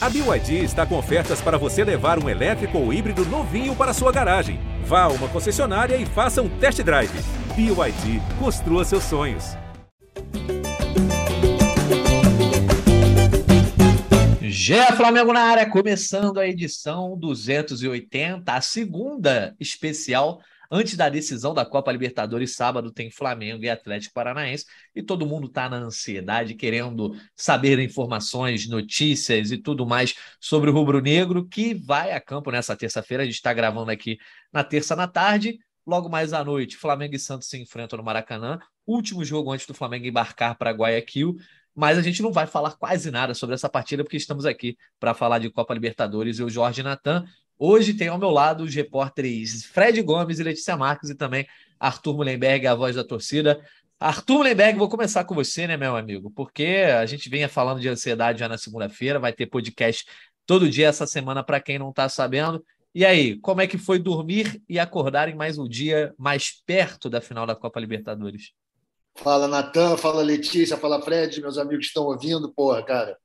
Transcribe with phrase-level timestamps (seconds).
[0.00, 4.12] A BYD está com ofertas para você levar um elétrico ou híbrido novinho para sua
[4.12, 4.60] garagem.
[4.84, 7.10] Vá a uma concessionária e faça um test drive.
[7.56, 9.56] BYD, construa seus sonhos.
[14.40, 20.38] Gé Flamengo na área, começando a edição 280, a segunda especial
[20.70, 25.46] Antes da decisão da Copa Libertadores, sábado tem Flamengo e Atlético Paranaense e todo mundo
[25.46, 31.72] está na ansiedade, querendo saber informações, notícias e tudo mais sobre o Rubro Negro, que
[31.72, 33.22] vai a campo nessa terça-feira.
[33.22, 34.18] A gente está gravando aqui
[34.52, 35.58] na terça na tarde.
[35.86, 38.58] Logo mais à noite, Flamengo e Santos se enfrentam no Maracanã.
[38.86, 41.36] Último jogo antes do Flamengo embarcar para Guayaquil
[41.78, 45.14] mas a gente não vai falar quase nada sobre essa partida, porque estamos aqui para
[45.14, 46.40] falar de Copa Libertadores.
[46.40, 47.24] Eu, Jorge Natan,
[47.58, 51.44] Hoje tem ao meu lado os repórteres Fred Gomes e Letícia Marques e também
[51.78, 53.60] Arthur Mullenberg, a voz da torcida.
[53.98, 56.30] Arthur Mullenberg, vou começar com você, né, meu amigo?
[56.30, 60.04] Porque a gente vinha falando de ansiedade já na segunda-feira, vai ter podcast
[60.46, 62.64] todo dia essa semana para quem não está sabendo.
[62.94, 67.10] E aí, como é que foi dormir e acordar em mais um dia mais perto
[67.10, 68.52] da final da Copa Libertadores?
[69.16, 72.52] Fala, Natan, fala, Letícia, fala, Fred, meus amigos estão ouvindo.
[72.52, 73.18] Porra, cara,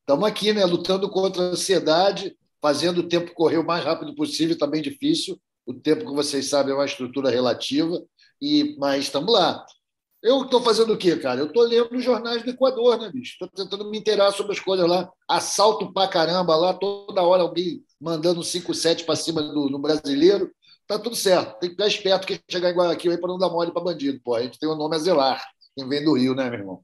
[0.00, 4.56] estamos aqui, né, lutando contra a ansiedade fazendo o tempo correr o mais rápido possível,
[4.56, 5.38] também difícil.
[5.66, 8.02] O tempo, que vocês sabem, é uma estrutura relativa,
[8.40, 9.62] e mas estamos lá.
[10.22, 11.40] Eu estou fazendo o quê, cara?
[11.40, 13.32] Eu estou lendo os jornais do Equador, né, bicho?
[13.32, 15.10] Estou tentando me inteirar sobre as coisas lá.
[15.28, 20.50] Assalto pra caramba lá, toda hora alguém mandando 5-7 para cima do, do, brasileiro.
[20.86, 21.58] Tá tudo certo.
[21.58, 24.18] Tem que ficar esperto que chegar em Guayaquil aí para não dar mole para bandido.
[24.24, 25.44] Pô, a gente tem o um nome a zelar,
[25.76, 26.80] quem vem do Rio, né, meu irmão?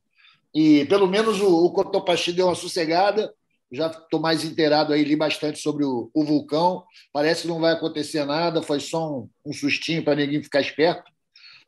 [0.55, 3.33] E pelo menos o, o Cotopaxi deu uma sossegada
[3.73, 6.85] já estou mais inteirado aí, li bastante sobre o, o, vulcão.
[7.13, 11.11] Parece que não vai acontecer nada, foi só um, um sustinho para ninguém ficar esperto.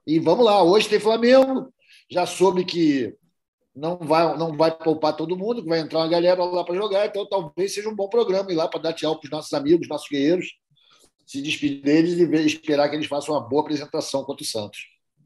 [0.06, 1.72] E vamos lá, hoje tem Flamengo.
[2.10, 3.14] Já soube que
[3.74, 7.06] não vai, não vai poupar todo mundo, que vai entrar uma galera lá para jogar,
[7.06, 9.88] então talvez seja um bom programa ir lá para dar tchau para os nossos amigos,
[9.88, 10.46] nossos guerreiros,
[11.26, 14.80] se despedir deles e esperar que eles façam uma boa apresentação contra o Santos.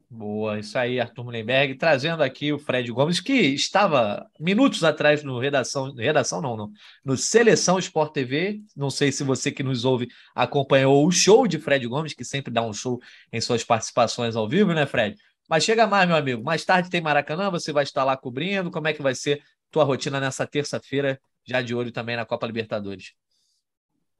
[0.09, 5.37] Boa, isso aí, Arthur Mullenberg, trazendo aqui o Fred Gomes, que estava minutos atrás no
[5.37, 6.71] Redação, Redação não, não,
[7.03, 8.61] no Seleção Sport TV.
[8.73, 12.53] Não sei se você que nos ouve acompanhou o show de Fred Gomes, que sempre
[12.53, 13.01] dá um show
[13.33, 15.17] em suas participações ao vivo, né, Fred?
[15.49, 16.41] Mas chega mais, meu amigo.
[16.41, 18.71] Mais tarde tem Maracanã, você vai estar lá cobrindo.
[18.71, 22.47] Como é que vai ser tua rotina nessa terça-feira, já de olho também na Copa
[22.47, 23.11] Libertadores?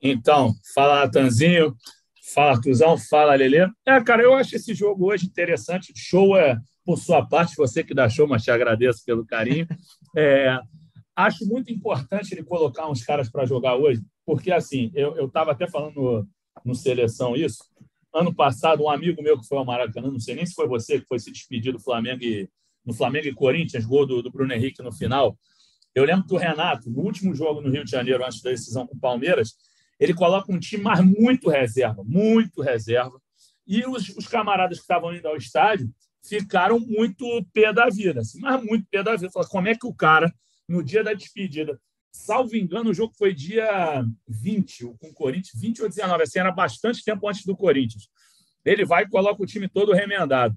[0.02, 1.76] Então, fala, Natanzinho.
[2.34, 2.98] Fala, Artuzão.
[2.98, 3.70] Fala, Lelê.
[3.86, 5.94] É, cara, eu acho esse jogo hoje interessante.
[5.96, 9.68] Show é por sua parte, você que dá show, mas te agradeço pelo carinho.
[10.16, 10.58] É,
[11.16, 15.68] acho muito importante ele colocar uns caras para jogar hoje, porque, assim, eu estava até
[15.68, 16.28] falando no,
[16.64, 17.64] no Seleção isso.
[18.14, 21.00] Ano passado, um amigo meu que foi ao Maracanã, não sei nem se foi você
[21.00, 22.50] que foi se despedir do Flamengo e,
[22.86, 25.38] no Flamengo e Corinthians, gol do, do Bruno Henrique no final.
[25.94, 28.88] Eu lembro que o Renato, no último jogo no Rio de Janeiro, antes da decisão
[28.88, 29.56] com o Palmeiras,
[30.00, 33.20] ele coloca um time, mas muito reserva, muito reserva.
[33.66, 35.94] E os, os camaradas que estavam indo ao estádio
[36.24, 39.32] ficaram muito pé da vida, assim, mas muito pé da vida.
[39.32, 40.34] Fala, como é que o cara,
[40.68, 41.80] no dia da despedida,
[42.12, 46.52] salvo engano, o jogo foi dia 20, com o Corinthians, 20 ou 19, assim, era
[46.52, 48.10] bastante tempo antes do Corinthians.
[48.66, 50.56] Ele vai e coloca o time todo remendado.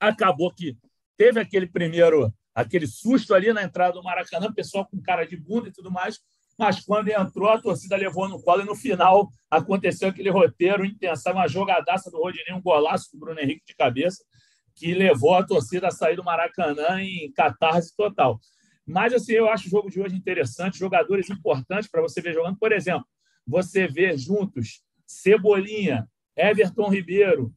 [0.00, 0.76] Acabou que
[1.16, 5.68] teve aquele primeiro, aquele susto ali na entrada do Maracanã, pessoal com cara de bunda
[5.68, 6.20] e tudo mais,
[6.62, 11.40] mas quando entrou, a torcida levou no colo e no final aconteceu aquele roteiro intensável,
[11.40, 14.24] uma jogadaça do Rodinei, um golaço do Bruno Henrique de cabeça,
[14.72, 18.38] que levou a torcida a sair do Maracanã em catarse total.
[18.86, 22.56] Mas, assim, eu acho o jogo de hoje interessante, jogadores importantes para você ver jogando.
[22.56, 23.04] Por exemplo,
[23.44, 27.52] você vê juntos Cebolinha, Everton Ribeiro,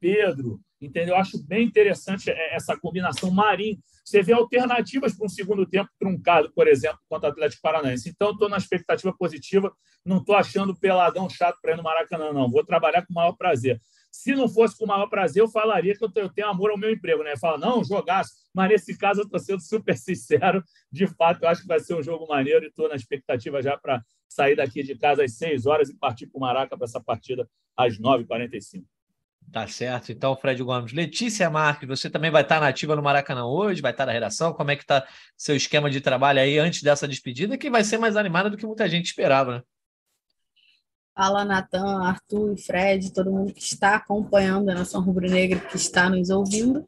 [0.00, 1.14] Pedro, entendeu?
[1.14, 3.78] Eu acho bem interessante essa combinação Marinho.
[4.04, 8.08] Você vê alternativas para um segundo tempo truncado, por exemplo, contra o Atlético Paranaense.
[8.08, 9.72] Então, estou na expectativa positiva,
[10.04, 12.50] não estou achando peladão chato para ir no Maracanã, não.
[12.50, 13.80] Vou trabalhar com o maior prazer.
[14.10, 16.90] Se não fosse com o maior prazer, eu falaria que eu tenho amor ao meu
[16.90, 17.36] emprego, né?
[17.36, 18.32] Fala, não, jogaço.
[18.54, 20.64] Mas nesse caso, eu estou sendo super sincero.
[20.90, 23.76] De fato, eu acho que vai ser um jogo maneiro e estou na expectativa já
[23.76, 27.00] para sair daqui de casa às 6 horas e partir para o Maraca para essa
[27.00, 28.84] partida às 9h45.
[29.52, 30.12] Tá certo.
[30.12, 30.92] Então, Fred Gomes.
[30.92, 33.80] Letícia Marques, você também vai estar nativa no Maracanã hoje?
[33.80, 34.52] Vai estar na redação?
[34.52, 35.06] Como é que está
[35.36, 38.66] seu esquema de trabalho aí antes dessa despedida, que vai ser mais animada do que
[38.66, 39.62] muita gente esperava, né?
[41.16, 46.30] Fala, Natan, Arthur Fred, todo mundo que está acompanhando a Nação Rubro-Negra, que está nos
[46.30, 46.86] ouvindo.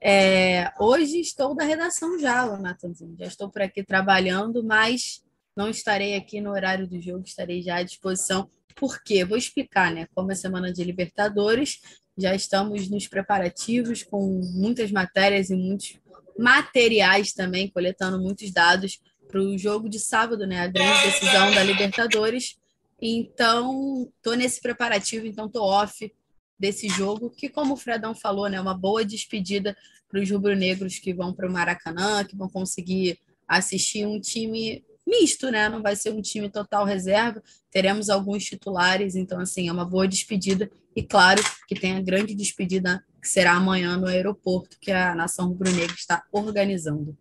[0.00, 3.16] É, hoje estou da redação já, Natanzinho.
[3.18, 5.22] Já estou por aqui trabalhando, mas
[5.56, 9.24] não estarei aqui no horário do jogo, estarei já à disposição por quê?
[9.24, 10.06] Vou explicar, né?
[10.14, 11.80] Como é semana de Libertadores,
[12.16, 15.98] já estamos nos preparativos com muitas matérias e muitos
[16.38, 20.60] materiais também, coletando muitos dados para o jogo de sábado, né?
[20.60, 22.56] A grande decisão da Libertadores.
[23.00, 26.12] Então, tô nesse preparativo, então tô off
[26.58, 29.76] desse jogo, que como o Fredão falou, né, uma boa despedida
[30.08, 35.50] para os rubro-negros que vão para o Maracanã, que vão conseguir assistir um time misto,
[35.50, 35.68] né?
[35.68, 40.06] Não vai ser um time total reserva, teremos alguns titulares, então assim, é uma boa
[40.06, 45.14] despedida e claro que tem a grande despedida que será amanhã no aeroporto que a
[45.14, 47.16] Nação Rubro-Negra está organizando.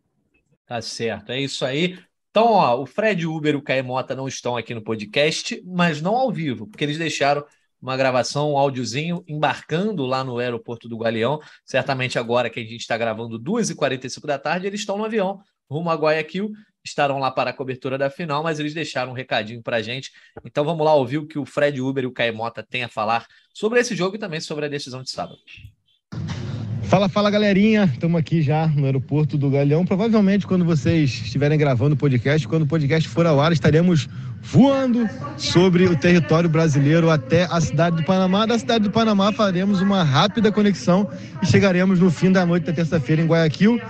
[0.65, 1.97] Tá certo, é isso aí.
[2.29, 6.01] Então, ó, o Fred Uber e o Caio Mota não estão aqui no podcast, mas
[6.01, 7.43] não ao vivo, porque eles deixaram
[7.81, 11.39] uma gravação, um áudiozinho, embarcando lá no aeroporto do Galeão.
[11.65, 15.39] Certamente agora que a gente está gravando 2h45 da tarde, eles estão no avião
[15.69, 16.51] rumo a Guayaquil.
[16.87, 20.11] Estarão lá para a cobertura da final, mas eles deixaram um recadinho para a gente.
[20.45, 22.89] Então vamos lá ouvir o que o Fred Uber e o Caio Mota têm a
[22.89, 25.37] falar sobre esse jogo e também sobre a decisão de sábado.
[26.83, 29.85] Fala, fala galerinha, estamos aqui já no aeroporto do Galeão.
[29.85, 34.07] Provavelmente, quando vocês estiverem gravando o podcast, quando o podcast for ao ar, estaremos
[34.41, 35.05] voando
[35.35, 38.45] sobre o território brasileiro até a cidade do Panamá.
[38.45, 41.09] Da cidade do Panamá, faremos uma rápida conexão
[41.43, 43.81] e chegaremos no fim da noite da terça-feira em Guayaquil.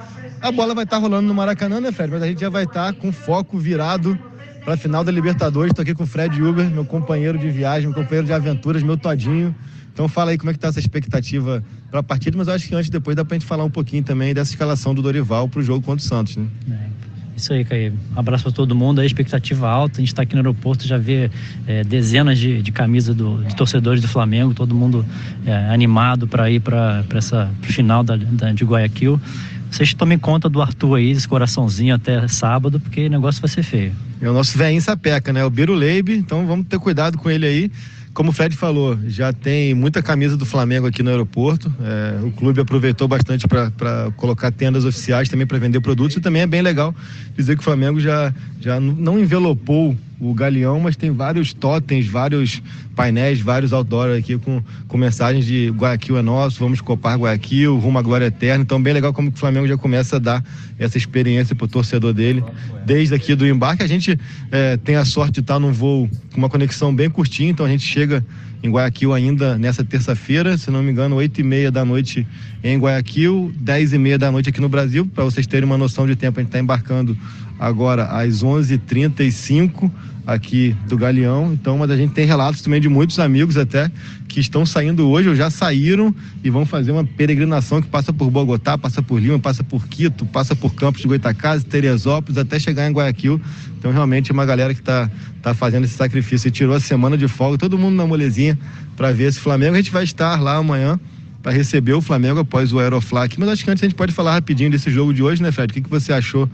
[0.42, 2.12] A bola vai estar rolando no Maracanã, né, Fred?
[2.12, 4.18] Mas a gente já vai estar com foco virado
[4.63, 5.72] para a final da Libertadores.
[5.72, 8.98] Estou aqui com o Fred Uber, meu companheiro de viagem, meu companheiro de aventuras, meu
[8.98, 9.56] todinho.
[9.94, 12.68] Então fala aí como é que está essa expectativa para a partida, mas eu acho
[12.68, 15.50] que antes depois dá para a gente falar um pouquinho também dessa escalação do Dorival
[15.50, 16.45] para o jogo contra o Santos, né?
[16.69, 17.07] É.
[17.38, 17.92] Isso aí, Caí.
[17.92, 19.00] Um abraço para todo mundo.
[19.00, 19.98] A expectativa alta.
[19.98, 21.30] A gente está aqui no aeroporto, já vê
[21.68, 25.06] é, dezenas de, de camisas de torcedores do Flamengo, todo mundo
[25.45, 29.22] é, animado para ir para essa final da, da, de Guayaquil.
[29.69, 33.64] Vocês tomem conta do Arthur aí, esse coraçãozinho até sábado, porque o negócio vai ser
[33.64, 33.94] feio.
[34.22, 35.44] É o nosso velhinho sapeca, né?
[35.46, 37.72] O Biro Leib, então vamos ter cuidado com ele aí.
[38.18, 41.72] Como o Fred falou, já tem muita camisa do Flamengo aqui no aeroporto.
[41.80, 46.18] É, o clube aproveitou bastante para colocar tendas oficiais também para vender produtos.
[46.18, 46.96] E também é bem legal
[47.38, 52.62] dizer que o Flamengo já, já não envelopou o Galeão, mas tem vários totens, vários
[52.96, 58.00] painéis, vários outdoors aqui com, com mensagens de Guayaquil é nosso, vamos copar Guayaquil, rumo
[58.00, 58.64] à glória eterna.
[58.64, 60.44] Então, bem legal como o Flamengo já começa a dar
[60.80, 62.44] essa experiência para o torcedor dele.
[62.86, 64.19] Desde aqui do embarque, a gente
[64.52, 67.70] é, tem a sorte de estar num voo com uma conexão bem curtinha, então a
[67.70, 68.25] gente chega
[68.63, 72.28] em Guayaquil ainda nessa terça-feira, se não me engano, 8 e meia da noite
[72.63, 75.06] em Guayaquil, 10 e meia da noite aqui no Brasil.
[75.06, 77.16] Para vocês terem uma noção de tempo, a gente está embarcando
[77.59, 79.92] agora às 11h35
[80.27, 81.54] aqui do Galeão.
[81.54, 83.89] Então, mas a gente tem relatos também de muitos amigos até
[84.27, 86.13] que estão saindo hoje ou já saíram
[86.44, 90.25] e vão fazer uma peregrinação que passa por Bogotá, passa por Lima, passa por Quito,
[90.25, 93.39] passa por Campos de Goitacazes, Teresópolis, até chegar em Guayaquil.
[93.80, 95.10] Então, realmente é uma galera que está
[95.42, 98.60] tá fazendo esse sacrifício e tirou a semana de folga, todo mundo na molezinha
[98.98, 99.75] para ver esse Flamengo.
[99.75, 101.00] A gente vai estar lá amanhã
[101.42, 103.39] para receber o Flamengo após o Aeroflac.
[103.39, 105.71] Mas acho que antes a gente pode falar rapidinho desse jogo de hoje, né, Fred?
[105.71, 106.50] O que, que você achou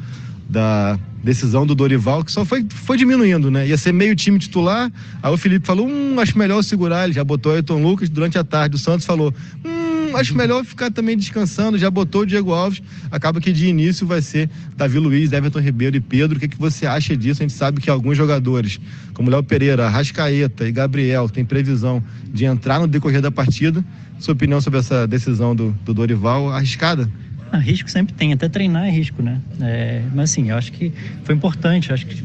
[0.53, 3.67] da decisão do Dorival, que só foi, foi diminuindo, né?
[3.67, 4.91] Ia ser meio time titular.
[5.21, 7.05] Aí o Felipe falou: hum, acho melhor segurar.
[7.05, 8.75] Ele já botou Ayrton Lucas durante a tarde.
[8.75, 9.33] O Santos falou:
[9.65, 11.77] hum, acho melhor ficar também descansando.
[11.77, 12.83] Já botou o Diego Alves.
[13.09, 14.47] Acaba que de início vai ser
[14.77, 16.37] Davi Luiz, Everton Ribeiro e Pedro.
[16.37, 17.41] O que, que você acha disso?
[17.41, 18.79] A gente sabe que alguns jogadores,
[19.13, 23.83] como Léo Pereira, Rascaeta e Gabriel, têm previsão de entrar no decorrer da partida.
[24.19, 27.09] Sua opinião sobre essa decisão do, do Dorival arriscada?
[27.53, 29.39] Ah, risco sempre tem, até treinar é risco, né?
[29.61, 30.91] É, mas assim, eu acho que
[31.23, 32.19] foi importante, acho que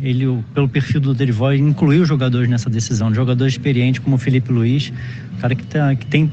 [0.00, 4.90] ele, pelo perfil do Derival, incluiu jogadores nessa decisão, jogadores experientes como o Felipe Luiz,
[5.38, 6.30] cara que, tá, que tem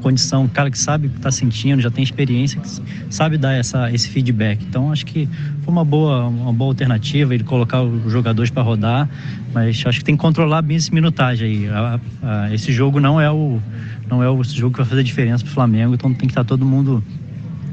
[0.00, 2.68] condição, cara que sabe o que está sentindo, já tem experiência, que
[3.12, 4.62] sabe dar essa, esse feedback.
[4.62, 5.28] Então acho que
[5.62, 9.10] foi uma boa, uma boa alternativa ele colocar os jogadores para rodar,
[9.52, 11.68] mas acho que tem que controlar bem esse minutagem aí.
[11.68, 13.60] A, a, esse jogo não é o
[14.08, 16.44] não é o jogo que vai fazer diferença para o Flamengo, então tem que estar
[16.44, 17.02] tá todo mundo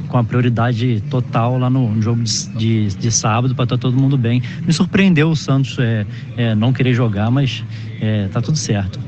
[0.10, 3.96] com a prioridade total lá no, jogo de, de, de sábado para estar tá todo
[3.96, 4.42] mundo bem.
[4.66, 7.63] Me surpreendeu o Santos é, é, não querer jogar, mas
[8.01, 9.00] é, tá tudo certo.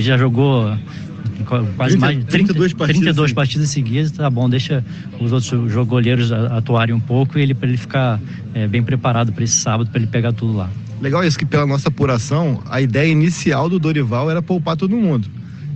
[0.00, 0.76] Já jogou
[1.76, 4.84] quase 30, mais 30, 32, partidas, 32 partidas seguidas, tá bom, deixa
[5.20, 8.20] os outros goleiros atuarem um pouco e ele para ele ficar
[8.52, 10.68] é, bem preparado para esse sábado para ele pegar tudo lá.
[11.00, 15.28] Legal isso que pela nossa apuração, a ideia inicial do Dorival era poupar todo mundo.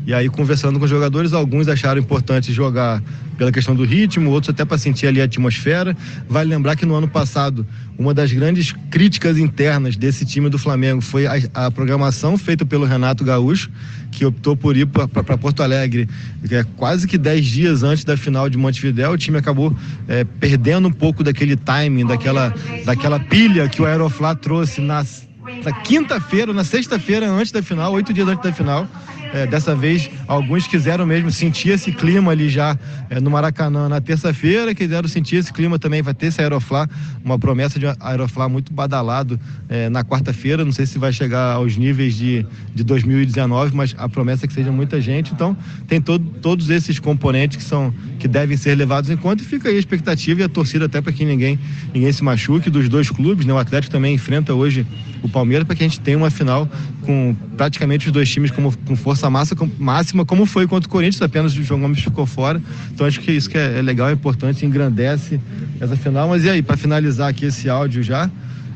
[0.05, 3.03] E aí, conversando com os jogadores, alguns acharam importante jogar
[3.39, 5.97] pela questão do ritmo, outros até para sentir ali a atmosfera.
[6.29, 7.67] Vale lembrar que no ano passado,
[7.97, 12.85] uma das grandes críticas internas desse time do Flamengo foi a, a programação feita pelo
[12.85, 13.71] Renato Gaúcho,
[14.11, 16.09] que optou por ir para Porto Alegre
[16.51, 19.13] é, quase que 10 dias antes da final de Montevidéu.
[19.13, 19.75] O time acabou
[20.09, 22.53] é, perdendo um pouco daquele timing, daquela,
[22.85, 25.31] daquela pilha que o Aeroflá trouxe nas
[25.65, 28.89] na quinta-feira, na sexta-feira, antes da final, oito dias antes da final.
[29.33, 34.01] É, dessa vez, alguns quiseram mesmo sentir esse clima ali já é, no Maracanã na
[34.01, 36.03] terça-feira, quiseram sentir esse clima também.
[36.03, 36.87] Vai ter esse Aeroflá,
[37.25, 40.65] uma promessa de Aeroflá muito badalado é, na quarta-feira.
[40.65, 44.53] Não sei se vai chegar aos níveis de, de 2019, mas a promessa é que
[44.53, 45.33] seja muita gente.
[45.33, 45.57] Então,
[45.89, 49.69] tem todo, todos esses componentes que são que devem ser levados em conta e fica
[49.69, 51.59] aí a expectativa e a torcida até para que ninguém,
[51.93, 53.47] ninguém se machuque dos dois clubes.
[53.47, 53.53] Né?
[53.53, 54.87] O Atlético também enfrenta hoje
[55.23, 56.69] o Palmeiras para que a gente tenha uma final
[57.03, 60.91] com praticamente os dois times como, com força massa, com, máxima, como foi contra o
[60.91, 62.61] Corinthians, apenas o João Gomes ficou fora.
[62.93, 65.41] Então acho que isso que é, é legal, é importante, engrandece
[65.81, 66.29] essa final.
[66.29, 68.31] Mas e aí, para finalizar aqui esse áudio já,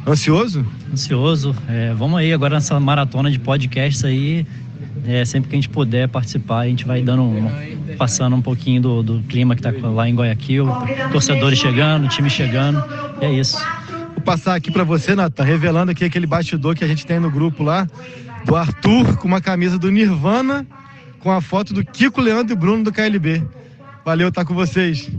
[0.06, 0.66] ansioso?
[0.92, 1.54] Ansioso.
[1.68, 4.46] É, vamos aí agora nessa maratona de podcasts aí.
[5.06, 7.48] É, sempre que a gente puder participar, a gente vai dando um,
[7.96, 10.66] passando um pouquinho do, do clima que está lá em Guayaquil,
[11.12, 12.82] torcedores chegando, time chegando,
[13.20, 13.56] é isso
[14.26, 17.62] passar aqui para você, Natan, revelando aqui aquele bastidor que a gente tem no grupo
[17.62, 17.88] lá,
[18.46, 20.64] do Arthur com uma camisa do Nirvana,
[21.18, 23.42] com a foto do Kiko, Leandro e Bruno do KLB.
[24.04, 25.10] Valeu estar tá com vocês.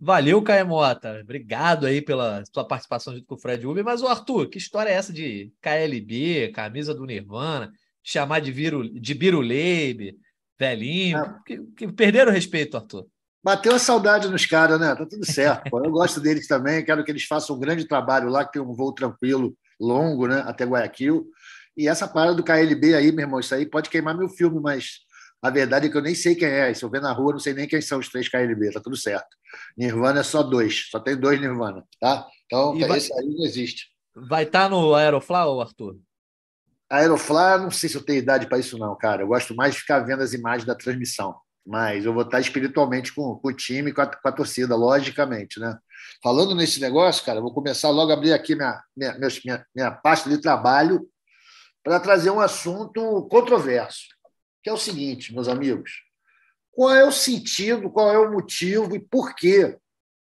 [0.00, 1.20] Valeu, Caio Mota.
[1.22, 3.84] Obrigado aí pela sua participação junto com o Fred Uber.
[3.84, 7.70] Mas, o Arthur, que história é essa de KLB, camisa do Nirvana,
[8.02, 10.16] chamar de, Viro, de Biruleibe,
[10.58, 11.18] velhinho?
[11.18, 11.38] Ah.
[11.46, 13.06] Que, que perderam o respeito, Arthur.
[13.44, 14.92] Bateu a saudade nos caras, né?
[14.92, 15.70] Tá tudo certo.
[15.70, 15.84] Pô.
[15.84, 18.74] Eu gosto deles também, quero que eles façam um grande trabalho lá, que tem um
[18.74, 20.42] voo tranquilo, longo, né?
[20.44, 21.28] Até Guayaquil.
[21.76, 25.00] E essa parada do KLB aí, meu irmão, isso aí pode queimar meu filme, mas
[25.42, 26.72] a verdade é que eu nem sei quem é.
[26.72, 28.96] Se eu ver na rua, não sei nem quem são os três KLB, tá tudo
[28.96, 29.28] certo.
[29.76, 32.26] Nirvana é só dois, só tem dois Nirvana, tá?
[32.46, 32.98] Então, vai...
[32.98, 33.88] esse aí não existe.
[34.14, 35.98] Vai estar tá no Aeroflá, Arthur?
[36.88, 39.22] Aeroflá, não sei se eu tenho idade para isso, não, cara.
[39.22, 41.34] Eu gosto mais de ficar vendo as imagens da transmissão
[41.66, 45.58] mas eu vou estar espiritualmente com, com o time, com a, com a, torcida, logicamente,
[45.58, 45.76] né?
[46.22, 50.28] Falando nesse negócio, cara, vou começar logo a abrir aqui minha, minha, minha, minha pasta
[50.28, 51.08] de trabalho
[51.84, 54.08] para trazer um assunto controverso,
[54.62, 56.02] que é o seguinte, meus amigos:
[56.72, 59.76] qual é o sentido, qual é o motivo e por que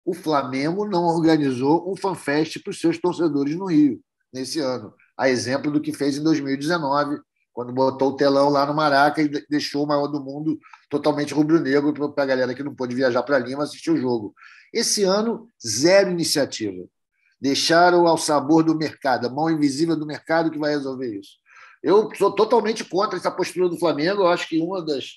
[0.03, 4.01] o Flamengo não organizou um fanfest para os seus torcedores no Rio
[4.33, 4.93] nesse ano?
[5.15, 7.21] A exemplo do que fez em 2019,
[7.53, 11.93] quando botou o telão lá no Maraca e deixou o maior do mundo totalmente rubro-negro
[12.11, 14.33] para a galera que não pôde viajar para Lima assistir o jogo.
[14.73, 16.83] Esse ano, zero iniciativa.
[17.39, 21.42] Deixaram ao sabor do mercado, a mão invisível do mercado que vai resolver isso.
[21.83, 24.21] Eu sou totalmente contra essa postura do Flamengo.
[24.21, 25.15] Eu acho que uma das,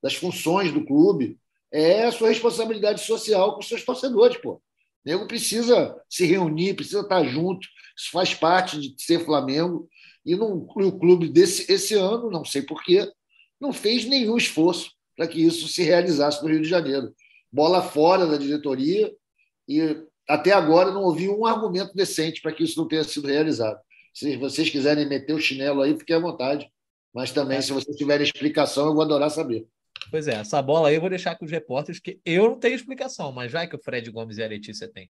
[0.00, 1.36] das funções do clube
[1.72, 4.36] é a sua responsabilidade social com os seus torcedores.
[4.36, 4.52] Pô.
[4.52, 4.60] O
[5.04, 7.66] nego precisa se reunir, precisa estar junto.
[7.96, 9.88] Isso faz parte de ser Flamengo.
[10.24, 13.10] E no, no clube desse esse ano, não sei porquê,
[13.60, 17.12] não fez nenhum esforço para que isso se realizasse no Rio de Janeiro.
[17.52, 19.12] Bola fora da diretoria
[19.68, 19.96] e
[20.28, 23.78] até agora não ouvi um argumento decente para que isso não tenha sido realizado.
[24.14, 26.70] Se vocês quiserem meter o chinelo aí, fiquem à vontade.
[27.12, 29.66] Mas também, se vocês tiverem explicação, eu vou adorar saber.
[30.10, 32.74] Pois é, essa bola aí eu vou deixar com os repórteres, que eu não tenho
[32.74, 35.10] explicação, mas vai que o Fred Gomes e a Letícia têm.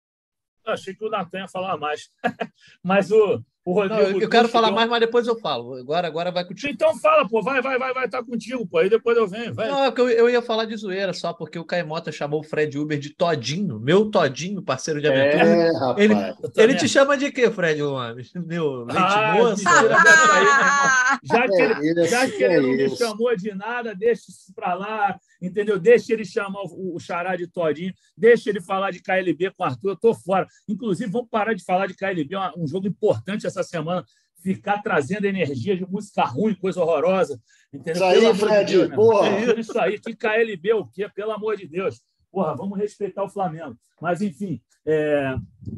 [0.64, 2.10] Eu achei que o Natan ia falar mais.
[2.82, 4.12] mas o, o Rodrigo.
[4.12, 5.74] Não, eu quero falar mais, mas depois eu falo.
[5.74, 6.72] Agora, agora vai contigo.
[6.72, 7.42] Então fala, pô.
[7.42, 8.78] Vai, vai, vai, vai estar tá contigo, pô.
[8.78, 9.54] Aí depois eu venho.
[9.54, 9.68] Vai.
[9.68, 12.78] Não, é eu, eu ia falar de zoeira só, porque o Caimota chamou o Fred
[12.78, 15.44] Uber de Todinho, meu Todinho, parceiro de aventura.
[15.44, 15.98] É, rapaz.
[15.98, 16.14] Ele,
[16.56, 18.32] ele te chama de quê, Fred Gomes?
[18.34, 19.62] Meu leite ah, moço?
[21.24, 24.74] já que ele, é já que ele não me chamou de nada, deixa isso pra
[24.74, 25.78] lá, entendeu?
[25.78, 29.66] Deixa ele chamar o, o Xará de Todinho, deixa ele falar de KLB com o
[29.66, 30.46] Arthur, eu tô fora.
[30.68, 34.04] Inclusive, vamos parar de falar de KLB, um jogo importante essa semana
[34.44, 37.40] ficar trazendo energia de música ruim, coisa horrorosa.
[37.72, 37.94] Entendeu?
[37.94, 39.28] Isso aí, Pelo Fred, de Deus, porra.
[39.28, 41.08] É isso aí, que KLB o quê?
[41.08, 42.02] Pelo amor de Deus.
[42.30, 43.74] Porra, vamos respeitar o Flamengo.
[44.00, 45.34] Mas, enfim, é,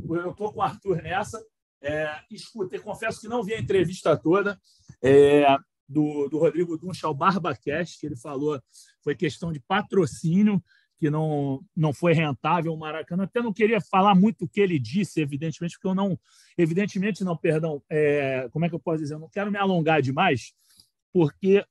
[0.09, 1.41] eu estou com o Arthur nessa.
[1.81, 4.59] É, escutei, confesso que não vi a entrevista toda
[5.03, 5.47] é,
[5.89, 8.61] do, do Rodrigo Duncha ao BarbaCast, que ele falou
[9.07, 10.61] foi questão de patrocínio
[10.99, 13.23] que não, não foi rentável o Maracanã.
[13.23, 16.19] Até não queria falar muito o que ele disse, evidentemente, porque eu não,
[16.59, 19.15] evidentemente não, perdão, é, como é que eu posso dizer?
[19.15, 20.55] Eu não quero me alongar demais,
[21.13, 21.65] porque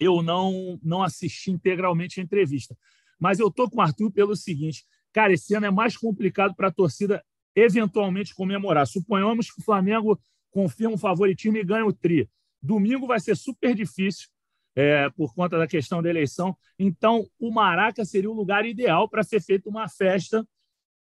[0.00, 2.74] eu não, não assisti integralmente a entrevista.
[3.20, 6.68] Mas eu estou com o Arthur pelo seguinte, cara, esse ano é mais complicado para
[6.68, 7.22] a torcida
[7.54, 8.86] eventualmente comemorar.
[8.86, 10.18] Suponhamos que o Flamengo
[10.50, 12.30] confirma um favoritismo e ganha o tri.
[12.62, 14.28] Domingo vai ser super difícil,
[14.76, 16.54] é, por conta da questão da eleição.
[16.78, 20.46] Então, o Maraca seria o lugar ideal para ser feita uma festa,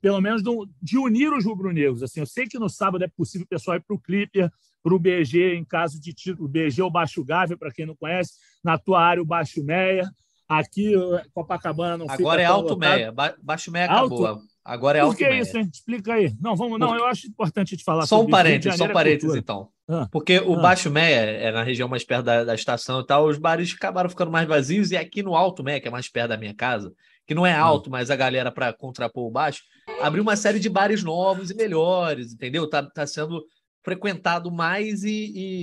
[0.02, 0.42] pelo menos
[0.82, 2.02] de unir os rubro-negros.
[2.02, 4.50] Assim, eu sei que no sábado é possível o pessoal ir para o Clipper,
[4.82, 6.48] para o BG, em caso de título.
[6.48, 8.34] BG é o Baixo Gávea, para quem não conhece.
[8.64, 10.10] Na tua área, o Baixo Meia.
[10.48, 10.94] Aqui,
[11.34, 13.12] Copacabana não Agora é Alto Meia.
[13.12, 14.26] Ba Baixo Meia acabou.
[14.26, 15.42] Alto, Agora é Por que Meia.
[15.42, 15.70] isso, hein?
[15.72, 16.34] Explica aí.
[16.42, 19.36] Não, vamos, não, eu acho importante te falar Só um parênteses, só um é parênteses,
[19.36, 19.70] então.
[19.88, 20.62] Ah, Porque o Ah.
[20.62, 24.10] Baixo Meia é na região mais perto da, da estação e tal, os bares acabaram
[24.10, 26.92] ficando mais vazios, e aqui no Alto Meia, que é mais perto da minha casa,
[27.28, 27.62] que não é Ah.
[27.62, 29.62] alto, mas a galera, para contrapor o baixo,
[30.02, 32.68] abriu uma série de bares novos e melhores, entendeu?
[32.68, 33.46] Tá, tá sendo
[33.84, 35.12] frequentado mais e,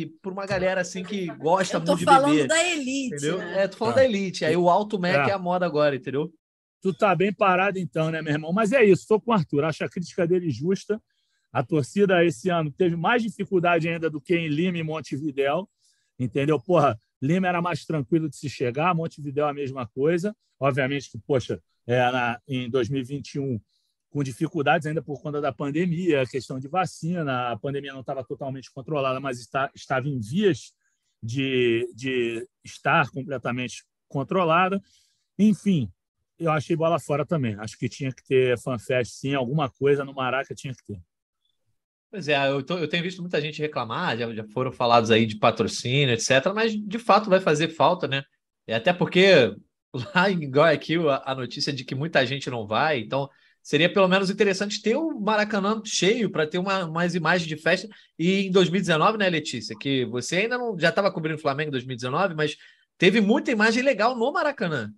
[0.05, 2.47] e por uma galera assim que gosta Eu tô muito de falando beber.
[2.47, 3.39] da elite, Entendeu?
[3.39, 3.65] né?
[3.65, 4.01] É, tô falando Tá.
[4.01, 4.45] da elite.
[4.45, 5.25] Aí o Alto Meia É.
[5.25, 6.31] que é a moda agora, entendeu?
[6.83, 8.53] Tu tá bem parado então, né, meu irmão?
[8.53, 9.65] Mas é isso, estou com o Arthur.
[9.65, 11.01] Acho a crítica dele justa.
[11.53, 15.69] A torcida esse ano teve mais dificuldade ainda do que em Lima e Montevidéu.
[16.19, 16.59] Entendeu?
[16.59, 20.35] Porra, Lima era mais tranquilo de se chegar, Montevidéu a mesma coisa.
[20.59, 23.61] Obviamente que, poxa, é, na, em 2021,
[24.11, 28.25] com dificuldades ainda por conta da pandemia, a questão de vacina, a pandemia não estava
[28.25, 30.73] totalmente controlada, mas está, estava em vias
[31.23, 34.83] de, de estar completamente controlada.
[35.39, 35.91] Enfim,
[36.43, 37.57] eu achei bola fora também.
[37.59, 41.01] Acho que tinha que ter fanfest, sim, alguma coisa no Maraca tinha que ter.
[42.11, 45.25] Pois é, eu, tô- eu tenho visto muita gente reclamar, já, já foram falados aí
[45.25, 48.23] de patrocínio, etc., mas de fato vai fazer falta, né?
[48.67, 49.55] E até porque
[50.15, 53.29] lá em Guayaquil a, a notícia de que muita gente não vai, então
[53.63, 57.89] seria pelo menos interessante ter o Maracanã cheio para ter uma, mais imagens de festa.
[58.19, 59.75] E em 2019, né, Letícia?
[59.79, 62.57] Que você ainda não já estava cobrindo o Flamengo em 2019, mas
[62.99, 64.93] teve muita imagem legal no Maracanã.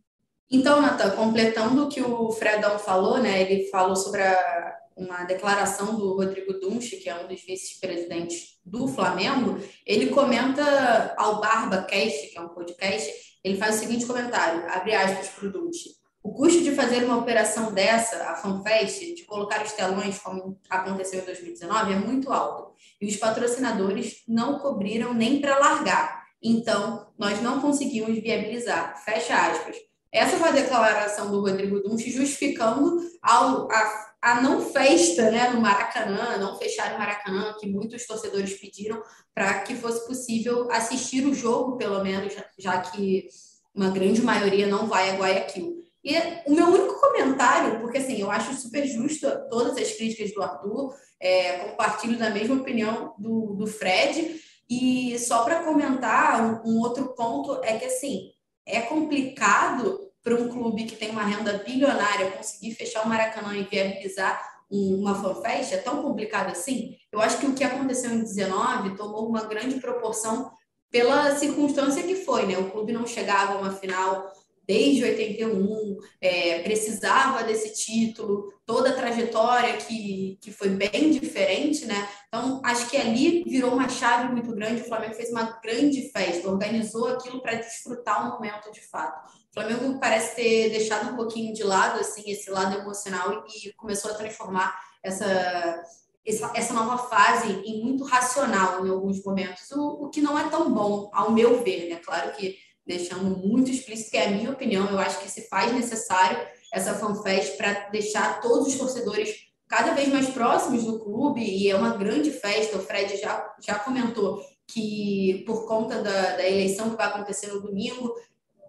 [0.50, 3.40] Então, Natan, completando o que o Fredão falou, né?
[3.42, 8.86] Ele falou sobre a- uma declaração do Rodrigo Dunche, que é um dos vice-presidentes do
[8.86, 9.58] Flamengo.
[9.84, 14.94] Ele comenta ao Barba Cast, que é um podcast, ele faz o seguinte comentário, abre
[14.94, 15.90] aspas para o Dunche.
[16.22, 21.20] O custo de fazer uma operação dessa, a FanFest, de colocar os telões como aconteceu
[21.20, 22.72] em 2019, é muito alto.
[23.00, 26.24] E os patrocinadores não cobriram nem para largar.
[26.42, 28.96] Então, nós não conseguimos viabilizar.
[29.04, 29.76] Fecha aspas.
[30.14, 36.37] Essa foi a declaração do Rodrigo Dunche justificando a, a não festa né, no Maracanã,
[36.38, 39.02] não fechar o Maracanã, que muitos torcedores pediram
[39.35, 43.26] para que fosse possível assistir o jogo, pelo menos, já, já que
[43.75, 45.83] uma grande maioria não vai a Guayaquil.
[46.04, 46.16] E
[46.47, 50.94] o meu único comentário, porque assim, eu acho super justo todas as críticas do Arthur,
[51.18, 54.40] é, compartilho da mesma opinião do, do Fred,
[54.71, 58.30] e só para comentar, um, um outro ponto é que assim,
[58.64, 63.64] é complicado para um clube que tem uma renda bilionária conseguir fechar o Maracanã e
[63.64, 66.96] viabilizar um, uma fanfest, é tão complicado assim.
[67.12, 70.50] Eu acho que o que aconteceu em 19 tomou uma grande proporção
[70.90, 72.56] pela circunstância que foi, né?
[72.56, 74.32] O clube não chegava a uma final
[74.66, 82.08] desde 81, é, precisava desse título, toda a trajetória que, que foi bem diferente, né?
[82.28, 84.80] Então, acho que ali virou uma chave muito grande.
[84.80, 89.30] O Flamengo fez uma grande festa, organizou aquilo para desfrutar o momento de fato.
[89.55, 94.11] O Flamengo parece ter deixado um pouquinho de lado assim esse lado emocional e começou
[94.11, 95.85] a transformar essa
[96.27, 100.49] essa, essa nova fase em muito racional em alguns momentos, o, o que não é
[100.49, 101.97] tão bom, ao meu ver, né?
[101.97, 105.73] Claro que deixando muito explícito que é a minha opinião, eu acho que se faz
[105.73, 106.38] necessário
[106.73, 109.35] essa fanfest para deixar todos os torcedores
[109.69, 112.77] cada vez mais próximos do clube e é uma grande festa.
[112.77, 117.61] O Fred já, já comentou que por conta da, da eleição que vai acontecer no
[117.61, 118.14] domingo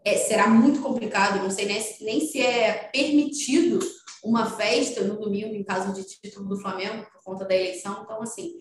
[0.05, 1.41] é, será muito complicado.
[1.41, 3.79] Não sei nem, se é permitido
[4.23, 8.03] uma festa no domingo em caso de título do Flamengo por conta da eleição.
[8.03, 8.53] Então, assim,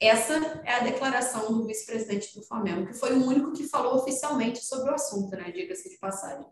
[0.00, 4.64] essa é a declaração do vice-presidente do Flamengo, que foi o único que falou oficialmente
[4.64, 5.50] sobre o assunto, né?
[5.50, 6.46] Diga-se de passagem.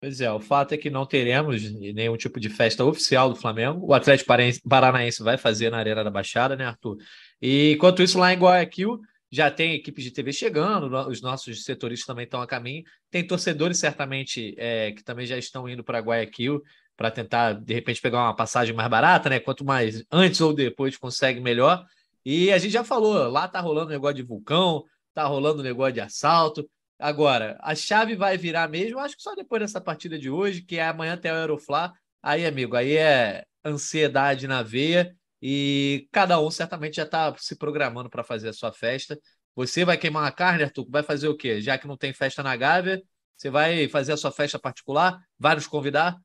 [0.00, 3.86] Pois é, o fato é que não teremos nenhum tipo de festa oficial do Flamengo.
[3.86, 4.30] O Atlético
[4.68, 6.98] Paranaense vai fazer na Arena da Baixada, né, Arthur?
[7.40, 9.00] E enquanto isso, lá em Guayaquil,
[9.34, 12.84] já tem equipes de TV chegando, os nossos setoristas também estão a caminho.
[13.10, 16.62] Tem torcedores, certamente, é, que também já estão indo para Guayaquil
[16.96, 19.40] para tentar, de repente, pegar uma passagem mais barata, né?
[19.40, 21.84] Quanto mais antes ou depois consegue, melhor.
[22.24, 26.00] E a gente já falou, lá tá rolando negócio de vulcão, tá rolando negócio de
[26.00, 26.70] assalto.
[26.96, 30.78] Agora, a chave vai virar mesmo, acho que só depois dessa partida de hoje, que
[30.78, 31.92] é amanhã até o Aeroflá.
[32.22, 35.12] Aí, amigo, aí é ansiedade na veia
[35.46, 39.20] e cada um certamente já está se programando para fazer a sua festa.
[39.54, 40.86] Você vai queimar uma carne, Arthur?
[40.88, 41.60] Vai fazer o quê?
[41.60, 43.02] Já que não tem festa na Gávea,
[43.36, 45.20] você vai fazer a sua festa particular?
[45.38, 46.18] Vai nos convidar?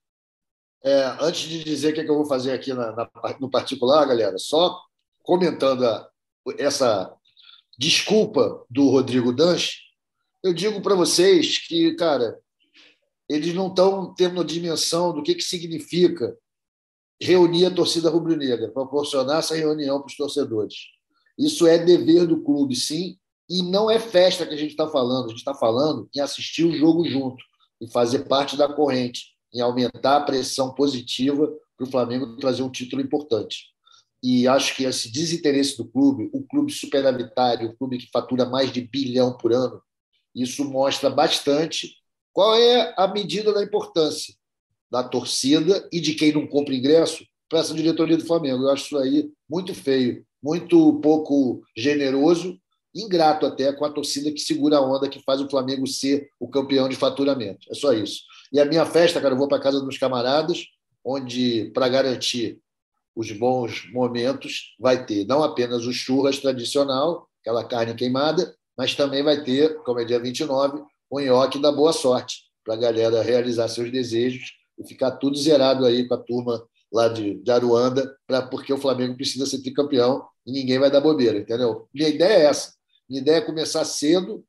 [0.81, 3.09] É, antes de dizer o que, é que eu vou fazer aqui na, na,
[3.41, 4.79] no particular, galera, só
[5.21, 6.09] comentando a,
[6.57, 7.13] essa
[7.77, 9.79] desculpa do Rodrigo Danche,
[10.41, 12.39] eu digo para vocês que, cara,
[13.27, 16.37] eles não estão tendo a dimensão do que, que significa
[17.21, 20.75] reunir a torcida rubro-negra, proporcionar essa reunião para os torcedores.
[21.37, 23.17] Isso é dever do clube, sim,
[23.49, 26.63] e não é festa que a gente está falando, a gente está falando em assistir
[26.63, 27.43] o jogo junto,
[27.81, 32.69] em fazer parte da corrente, em aumentar a pressão positiva para o Flamengo trazer um
[32.69, 33.69] título importante.
[34.21, 38.71] E acho que esse desinteresse do clube, o clube superavitário, o clube que fatura mais
[38.71, 39.81] de bilhão por ano,
[40.35, 41.95] isso mostra bastante
[42.33, 44.35] qual é a medida da importância
[44.91, 48.63] da torcida e de quem não compra ingresso para essa diretoria do Flamengo.
[48.63, 52.57] Eu acho isso aí muito feio, muito pouco generoso,
[52.93, 56.47] ingrato até com a torcida que segura a onda, que faz o Flamengo ser o
[56.47, 57.67] campeão de faturamento.
[57.69, 58.21] É só isso.
[58.51, 60.65] E a minha festa, cara, eu vou para casa dos camaradas,
[61.03, 62.59] onde, para garantir
[63.15, 69.23] os bons momentos, vai ter não apenas o churras tradicional, aquela carne queimada, mas também
[69.23, 73.67] vai ter, como é dia 29, o nhoque da boa sorte, para a galera realizar
[73.67, 78.41] seus desejos e ficar tudo zerado aí com a turma lá de, de Aruanda, pra,
[78.41, 81.87] porque o Flamengo precisa ser tricampeão e ninguém vai dar bobeira, entendeu?
[81.93, 82.73] Minha ideia é essa.
[83.07, 84.43] Minha ideia é começar cedo,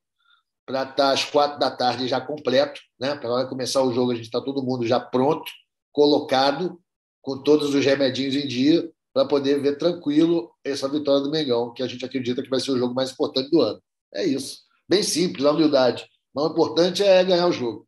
[0.67, 3.15] para estar tá às quatro da tarde já completo, né?
[3.17, 5.51] para hora começar o jogo a gente está todo mundo já pronto,
[5.93, 6.81] colocado,
[7.21, 11.83] com todos os remedinhos em dia, para poder ver tranquilo essa vitória do Mengão, que
[11.83, 13.83] a gente acredita que vai ser o jogo mais importante do ano.
[14.15, 14.61] É isso.
[14.89, 16.07] Bem simples, na humildade.
[16.35, 17.87] Mas o importante é ganhar o jogo.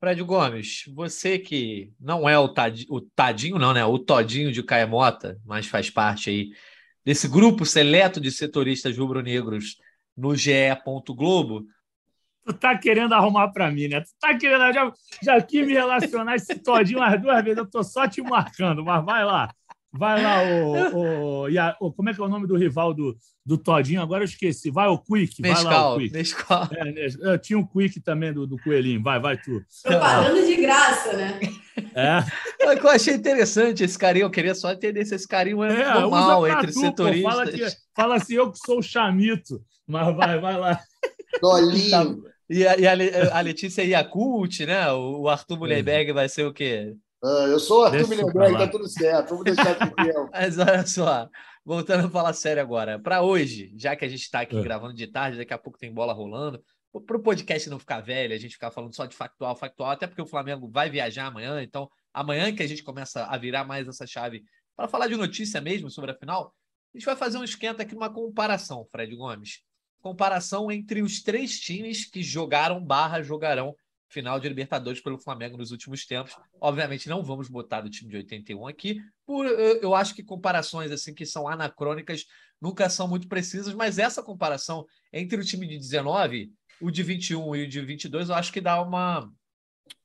[0.00, 3.84] Fred Gomes, você que não é o tadinho, o tadinho não, né?
[3.84, 6.50] O todinho de Caemota, mas faz parte aí
[7.04, 9.76] desse grupo seleto de setoristas rubro-negros
[10.16, 10.52] no GE.
[11.08, 11.66] Globo.
[12.46, 14.00] Tu tá querendo arrumar para mim, né?
[14.00, 14.72] Tu tá querendo.
[14.72, 17.58] Já, já me relacionar esse todinho umas duas vezes.
[17.58, 19.54] Eu tô só te marcando, mas vai lá.
[19.92, 23.58] Vai lá, o, o, o, como é que é o nome do rival do, do
[23.58, 24.00] Todinho?
[24.00, 24.70] Agora eu esqueci.
[24.70, 25.42] Vai o Quick.
[25.42, 26.14] Nescau, vai lá, o Quick.
[26.14, 26.68] Nescau.
[27.24, 29.02] É, tinha um Quick também do, do Coelhinho.
[29.02, 29.60] Vai, vai tu.
[29.82, 31.40] Tô pagando de graça, né?
[31.94, 32.22] É.
[32.60, 34.26] eu achei interessante esse carinho.
[34.26, 37.32] Eu queria só entender se esse carinho é, é normal entre tu, setoristas.
[37.32, 39.60] fala, que, fala assim, eu que sou o chamito.
[39.88, 40.80] Mas vai, vai lá.
[41.42, 42.22] Dolinho.
[42.48, 44.92] E a, e a Letícia Yakult, né?
[44.92, 46.94] O Arthur Mullenberg vai ser o quê?
[47.22, 49.30] Ah, eu sou o Arthur Mullenberg, tá tudo certo.
[49.30, 49.94] Vamos deixar aqui
[50.32, 51.28] Mas olha só,
[51.64, 52.98] voltando a falar sério agora.
[52.98, 54.62] Para hoje, já que a gente está aqui é.
[54.62, 56.62] gravando de tarde, daqui a pouco tem bola rolando.
[57.06, 60.06] Para o podcast não ficar velho, a gente ficar falando só de factual, factual, até
[60.06, 63.86] porque o Flamengo vai viajar amanhã, então amanhã que a gente começa a virar mais
[63.86, 64.42] essa chave
[64.74, 66.52] para falar de notícia mesmo sobre a final,
[66.92, 69.62] a gente vai fazer um esquenta aqui, uma comparação, Fred Gomes
[70.00, 73.74] comparação entre os três times que jogaram barra jogarão
[74.10, 76.36] final de Libertadores pelo Flamengo nos últimos tempos.
[76.60, 81.14] Obviamente não vamos botar do time de 81 aqui, por eu acho que comparações assim
[81.14, 82.26] que são anacrônicas
[82.60, 87.56] nunca são muito precisas, mas essa comparação entre o time de 19, o de 21
[87.56, 89.30] e o de 22, eu acho que dá uma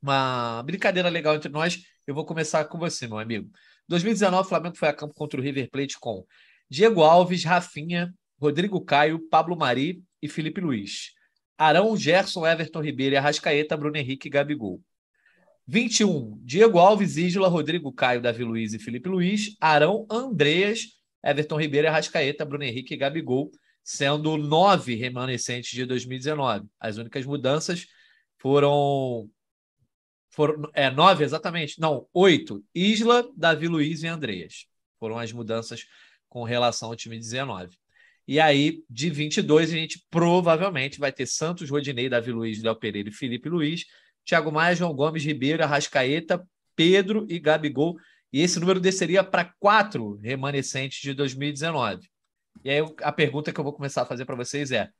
[0.02, 1.82] uma brincadeira legal entre nós.
[2.06, 3.50] Eu vou começar com você, meu amigo.
[3.88, 6.24] 2019, o Flamengo foi a campo contra o River Plate com
[6.68, 11.12] Diego Alves, Rafinha, Rodrigo Caio, Pablo Mari e Felipe Luiz.
[11.58, 14.82] Arão, Gerson, Everton Ribeiro, Arrascaeta, Bruno Henrique e Gabigol.
[15.66, 16.38] 21.
[16.44, 19.56] Diego Alves, Isla, Rodrigo Caio, Davi Luiz e Felipe Luiz.
[19.60, 20.86] Arão, Andreas,
[21.24, 23.50] Everton Ribeiro, Arrascaeta, Bruno Henrique e Gabigol,
[23.82, 26.66] sendo nove remanescentes de 2019.
[26.78, 27.86] As únicas mudanças
[28.38, 29.28] foram.
[30.30, 31.80] foram é, nove, exatamente.
[31.80, 32.64] Não, oito.
[32.72, 34.66] Isla, Davi Luiz e Andreas.
[35.00, 35.84] Foram as mudanças
[36.28, 37.76] com relação ao time 19.
[38.28, 43.08] E aí, de 22, a gente provavelmente vai ter Santos, Rodinei, Davi Luiz, Léo Pereira
[43.08, 43.84] e Felipe Luiz,
[44.24, 47.96] Thiago Maia, João Gomes, Ribeiro, Arrascaeta, Pedro e Gabigol.
[48.32, 52.08] E esse número desceria para quatro remanescentes de 2019.
[52.64, 54.90] E aí a pergunta que eu vou começar a fazer para vocês é: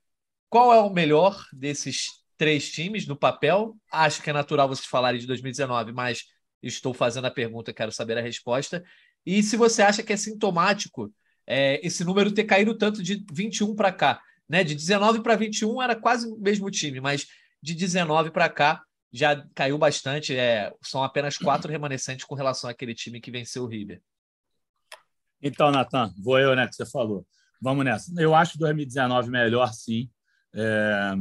[0.49, 3.75] qual é o melhor desses três times no papel?
[3.91, 6.23] Acho que é natural vocês falarem de 2019, mas
[6.63, 8.83] estou fazendo a pergunta, quero saber a resposta.
[9.25, 11.11] E se você acha que é sintomático
[11.47, 14.21] é, esse número ter caído tanto de 21 para cá.
[14.47, 14.63] Né?
[14.63, 17.27] De 19 para 21 era quase o mesmo time, mas
[17.61, 18.81] de 19 para cá
[19.11, 20.35] já caiu bastante.
[20.35, 24.01] É, são apenas quatro remanescentes com relação àquele time que venceu o River.
[25.41, 27.25] Então, Natan, vou eu, né, que você falou.
[27.61, 28.11] Vamos nessa.
[28.19, 30.09] Eu acho 2019 melhor, sim.
[30.53, 31.13] É,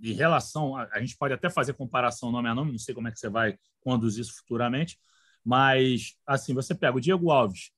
[0.00, 3.08] em relação, a, a, gente pode até fazer comparação nome a nome, não sei como
[3.08, 4.98] é que você vai conduzir isso futuramente,
[5.44, 7.70] mas assim, você pega o Diego Alves,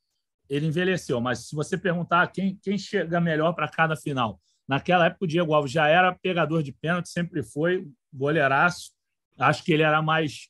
[0.50, 5.24] ele envelheceu, mas se você perguntar quem, quem chega melhor para cada final, naquela época
[5.24, 8.90] o Diego Alves já era pegador de pênalti, sempre foi goleiraço.
[9.38, 10.48] Acho que ele era mais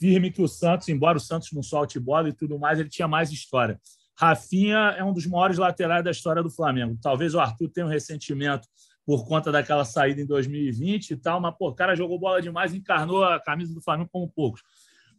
[0.00, 3.06] firme que o Santos, embora o Santos não solte bola e tudo mais, ele tinha
[3.06, 3.78] mais história.
[4.16, 6.98] Rafinha é um dos maiores laterais da história do Flamengo.
[7.00, 8.66] Talvez o Arthur tenha um ressentimento
[9.04, 12.74] por conta daquela saída em 2020 e tal, mas pô, o cara jogou bola demais,
[12.74, 14.62] encarnou a camisa do Flamengo como poucos.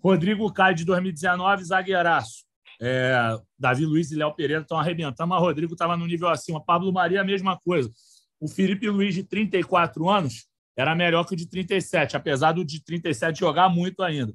[0.04, 2.49] Rodrigo Caio de 2019, zagueiraço.
[2.82, 6.64] É, Davi Luiz e Léo Pereira estão arrebentando, mas Rodrigo estava no nível acima.
[6.64, 7.92] Pablo Maria, a mesma coisa.
[8.40, 12.82] O Felipe Luiz, de 34 anos, era melhor que o de 37, apesar do de
[12.82, 14.34] 37 jogar muito ainda.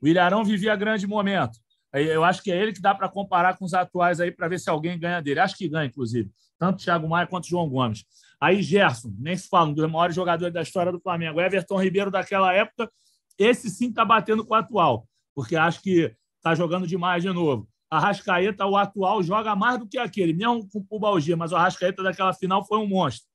[0.00, 1.58] O Ilharão vivia grande momento.
[1.92, 4.58] Eu acho que é ele que dá para comparar com os atuais aí para ver
[4.58, 5.38] se alguém ganha dele.
[5.38, 6.28] Acho que ganha, inclusive.
[6.58, 8.04] Tanto Thiago Maia quanto João Gomes.
[8.40, 11.40] Aí, Gerson, nem se fala, um dos maiores jogadores da história do Flamengo.
[11.40, 12.90] Everton Ribeiro daquela época,
[13.38, 17.68] esse sim está batendo com o atual, porque acho que está jogando demais de novo.
[17.94, 22.02] A Rascaeta, o atual, joga mais do que aquele, mesmo com o mas o Rascaeta
[22.02, 23.28] daquela final foi um monstro.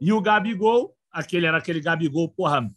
[0.00, 2.68] E o Gabigol, aquele era aquele Gabigol, porra,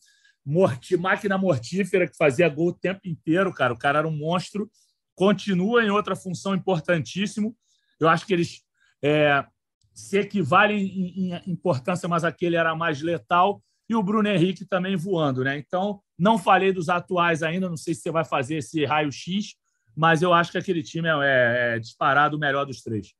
[0.45, 3.73] morti, máquina mortífera que fazia gol o tempo inteiro, cara.
[3.73, 4.69] O cara era um monstro.
[5.15, 7.55] Continua em outra função importantíssimo.
[7.99, 8.61] Eu acho que eles
[9.01, 9.43] é,
[9.91, 13.59] se equivalem em, em importância, mas aquele era mais letal.
[13.89, 15.57] E o Bruno Henrique também voando, né?
[15.57, 19.55] Então, não falei dos atuais ainda, não sei se você vai fazer esse raio-x,
[19.95, 23.13] mas eu acho que aquele time é, é, é disparado o melhor dos três.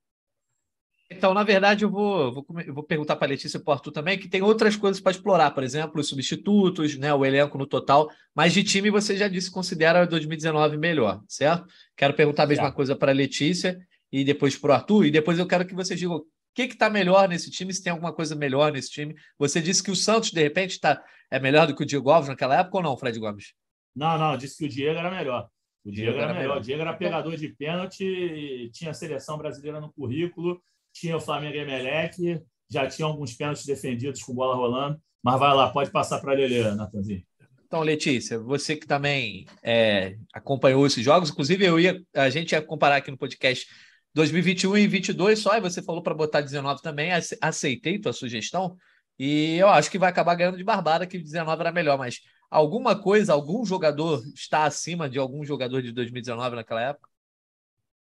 [1.12, 3.92] Então, na verdade, eu vou, vou, eu vou perguntar para a Letícia e para Arthur
[3.92, 7.68] também, que tem outras coisas para explorar, por exemplo, os substitutos, né, o elenco no
[7.68, 11.68] total, mas de time você já disse que considera 2019 melhor, certo?
[11.96, 12.76] Quero perguntar a mesma certo.
[12.76, 13.80] coisa para a Letícia
[14.12, 16.90] e depois para o Arthur, e depois eu quero que vocês digam o que está
[16.90, 19.16] melhor nesse time, se tem alguma coisa melhor nesse time.
[19.40, 22.30] Você disse que o Santos, de repente, tá, é melhor do que o Diego Alves
[22.30, 23.54] naquela época ou não, Fred Gomes?
[23.96, 25.48] Não, não, disse que o Diego era melhor.
[25.86, 26.58] O Diego, Diego era, era melhor.
[26.58, 30.62] O Diego era pegador de pênalti, tinha a seleção brasileira no currículo
[30.94, 35.02] tinha o Flamengo e Emelec, já tinha alguns pênaltis defendidos com bola rolando.
[35.22, 37.24] Mas vai lá, pode passar para a Lelê, Natanzinho.
[37.66, 42.62] Então, Letícia, você que também é, acompanhou esses jogos, inclusive eu ia, a gente ia
[42.62, 43.66] comparar aqui no podcast
[44.14, 47.10] 2021 e 22 só, e você falou para botar 19 também,
[47.42, 48.78] aceitei tua sugestão,
[49.18, 52.20] e eu acho que vai acabar ganhando de barbada, que 19 era melhor, mas
[52.54, 57.10] alguma coisa, algum jogador está acima de algum jogador de 2019 naquela época?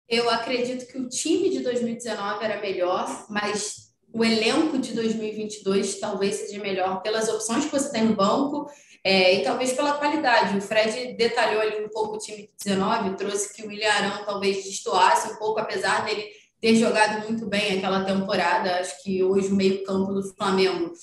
[0.08, 6.36] Eu acredito que o time de 2019 era melhor, mas o elenco de 2022 talvez
[6.36, 8.70] seja melhor pelas opções que você tem no banco
[9.04, 10.56] é, e talvez pela qualidade.
[10.56, 14.26] O Fred detalhou ali um pouco o time de 19, trouxe que o William Arão
[14.26, 16.24] talvez destoasse um pouco, apesar dele
[16.62, 18.80] ter jogado muito bem aquela temporada.
[18.80, 20.94] Acho que hoje o meio-campo do Flamengo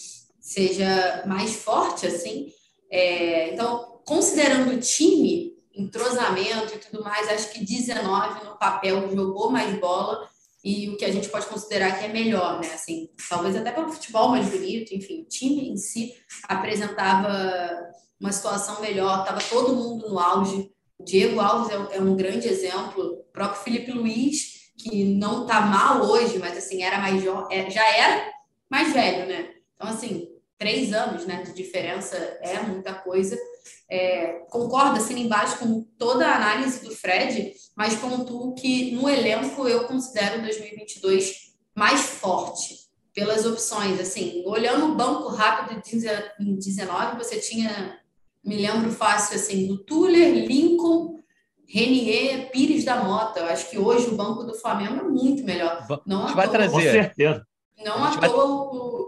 [0.41, 2.53] seja mais forte, assim.
[2.93, 9.51] É, então, considerando o time, entrosamento e tudo mais, acho que 19 no papel jogou
[9.51, 10.29] mais bola
[10.63, 12.71] e o que a gente pode considerar que é melhor, né?
[12.75, 16.15] Assim, talvez até pelo futebol mais bonito, enfim, o time em si
[16.47, 20.71] apresentava uma situação melhor, estava todo mundo no auge.
[20.99, 25.63] O Diego Alves é, é, um grande exemplo, o próprio Felipe Luiz, que não está
[25.63, 28.31] mal hoje, mas assim, era mais é, já era
[28.71, 29.51] mais velho, né?
[29.75, 30.29] Então, assim,
[30.63, 33.37] três anos né, de diferença é muita coisa.
[33.91, 39.67] É, concordo assim embaixo com toda a análise do Fred, mas pontuo que no elenco
[39.67, 42.77] eu considero 2022 mais forte
[43.13, 43.99] pelas opções.
[43.99, 45.83] Assim, olhando o banco rápido
[46.39, 47.99] em 19, você tinha,
[48.45, 51.19] me lembro fácil assim, do Tuller, Lincoln,
[51.67, 53.41] Renier, Pires da Mota.
[53.41, 55.85] Eu acho que hoje o banco do Flamengo é muito melhor.
[56.07, 56.73] Não a gente vai trazer.
[56.73, 57.45] Com certeza.
[57.85, 59.02] Não à toa, o, o,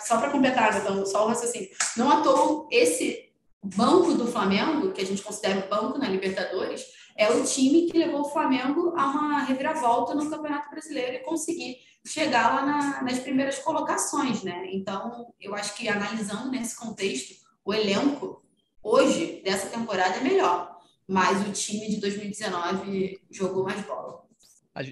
[0.00, 1.68] só para completar, então, só o raciocínio.
[1.96, 6.84] Não à toa, esse banco do Flamengo, que a gente considera banco na Libertadores,
[7.16, 11.76] é o time que levou o Flamengo a uma reviravolta no Campeonato Brasileiro e conseguir
[12.06, 14.68] chegar lá na, nas primeiras colocações, né?
[14.72, 18.42] Então, eu acho que analisando nesse contexto, o elenco
[18.82, 24.27] hoje dessa temporada é melhor, mas o time de 2019 jogou mais bola.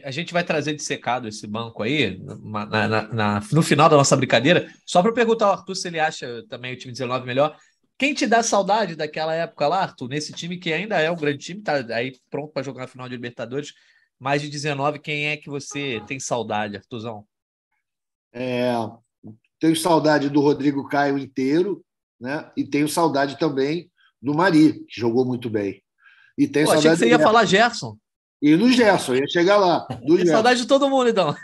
[0.05, 3.97] A gente vai trazer de secado esse banco aí na, na, na, no final da
[3.97, 7.57] nossa brincadeira, só para perguntar ao Arthur se ele acha também o time 19 melhor.
[7.97, 11.39] Quem te dá saudade daquela época lá, Arthur, nesse time que ainda é um grande
[11.39, 13.75] time, tá aí pronto para jogar na final de Libertadores,
[14.19, 17.25] mais de 19, quem é que você tem saudade, Arthurzão?
[18.33, 18.73] É,
[19.59, 21.85] tenho saudade do Rodrigo Caio inteiro,
[22.21, 22.51] né?
[22.57, 25.83] E tenho saudade também do Mari, que jogou muito bem.
[26.37, 27.97] E tenho Pô, saudade achei que você ia falar Gerson.
[28.41, 29.87] E do Gerson, ia chegar lá.
[30.05, 31.35] Do Tem saudade de todo mundo, então.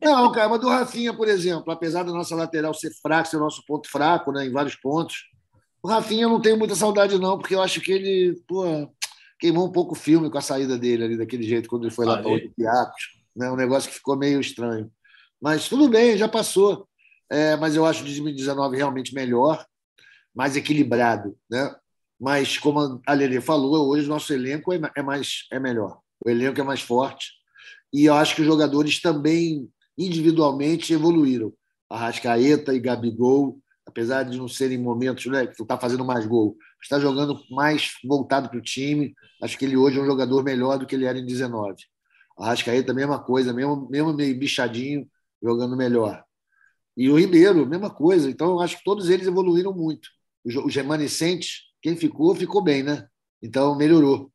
[0.00, 3.40] Não, cara, mas do Rafinha, por exemplo, apesar da nossa lateral ser fraca, ser o
[3.40, 5.24] nosso ponto fraco, né, em vários pontos,
[5.82, 8.64] o Rafinha eu não tenho muita saudade, não, porque eu acho que ele pô,
[9.38, 12.06] queimou um pouco o filme com a saída dele ali, daquele jeito, quando ele foi
[12.06, 13.18] lá para o Olympiacos.
[13.34, 14.90] Né, um negócio que ficou meio estranho.
[15.40, 16.88] Mas tudo bem, já passou.
[17.30, 19.64] É, mas eu acho o 2019 realmente melhor,
[20.34, 21.36] mais equilibrado.
[21.48, 21.74] Né?
[22.18, 26.00] Mas, como a Lele falou, hoje o nosso elenco é, é mais, é melhor.
[26.28, 27.32] O elenco é mais forte.
[27.90, 31.54] E eu acho que os jogadores também, individualmente, evoluíram.
[31.88, 36.54] Arrascaeta e Gabigol, apesar de não serem momentos né, que tu está fazendo mais gol,
[36.82, 39.14] está jogando mais voltado para o time.
[39.42, 41.76] Acho que ele hoje é um jogador melhor do que ele era em 19.
[42.38, 45.08] Arrascaeta, mesma coisa, mesmo, mesmo meio bichadinho,
[45.42, 46.22] jogando melhor.
[46.94, 48.28] E o Ribeiro, mesma coisa.
[48.28, 50.10] Então, eu acho que todos eles evoluíram muito.
[50.44, 53.08] Os remanescentes, quem ficou, ficou bem, né?
[53.42, 54.30] Então, melhorou.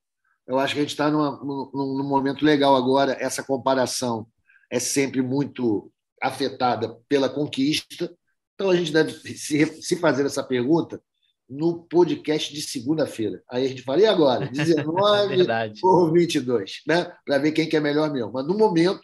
[0.48, 3.18] Eu acho que a gente está num, num momento legal agora.
[3.20, 4.28] Essa comparação
[4.70, 8.14] é sempre muito afetada pela conquista.
[8.56, 11.02] Então a gente deve se, se fazer essa pergunta
[11.50, 13.42] no podcast de segunda-feira.
[13.50, 14.48] Aí a gente fala, e agora?
[14.52, 16.82] 19 é ou 22?
[16.88, 17.12] Né?
[17.26, 18.32] Para ver quem que é melhor mesmo.
[18.34, 19.02] Mas no momento,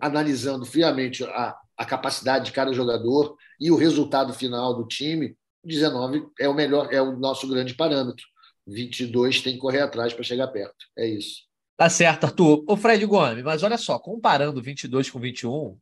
[0.00, 6.26] analisando friamente a, a capacidade de cada jogador e o resultado final do time, 19
[6.38, 8.24] é o melhor, é o nosso grande parâmetro.
[8.68, 10.86] 22 tem que correr atrás para chegar perto.
[10.96, 11.48] É isso.
[11.76, 12.64] Tá certo, Arthur.
[12.66, 15.78] O Fred Gomes, mas olha só, comparando 22 com 21,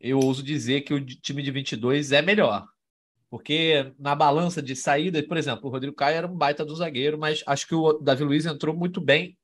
[0.00, 2.66] eu ouso dizer que o time de 22 é melhor.
[3.28, 7.18] Porque na balança de saída, por exemplo, o Rodrigo Caio era um baita do zagueiro,
[7.18, 9.36] mas acho que o Davi Luiz entrou muito bem.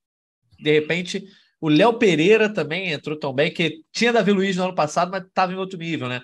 [0.59, 1.25] De repente,
[1.61, 5.25] o Léo Pereira também entrou tão bem, que tinha Davi Luiz no ano passado, mas
[5.25, 6.21] estava em outro nível, né?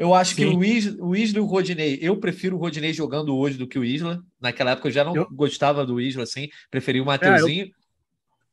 [0.00, 0.36] Eu acho Sim.
[0.36, 3.68] que o, Is, o Isla e o Rodinei, eu prefiro o Rodinei jogando hoje do
[3.68, 4.24] que o Isla.
[4.40, 5.28] Naquela época eu já não eu...
[5.30, 7.66] gostava do Isla, assim, preferi o Mateuzinho.
[7.66, 7.70] É,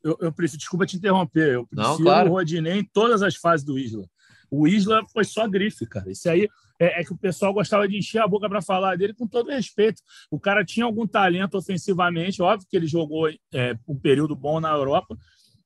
[0.04, 2.28] eu, eu, eu, prefiro, desculpa te interromper, eu prefiro não, claro.
[2.28, 4.04] o Rodinei em todas as fases do Isla.
[4.50, 6.12] O Isla foi só grife, cara.
[6.12, 9.14] Isso aí é, é que o pessoal gostava de encher a boca para falar dele
[9.14, 10.02] com todo respeito.
[10.30, 14.70] O cara tinha algum talento ofensivamente, óbvio que ele jogou é, um período bom na
[14.70, 15.16] Europa,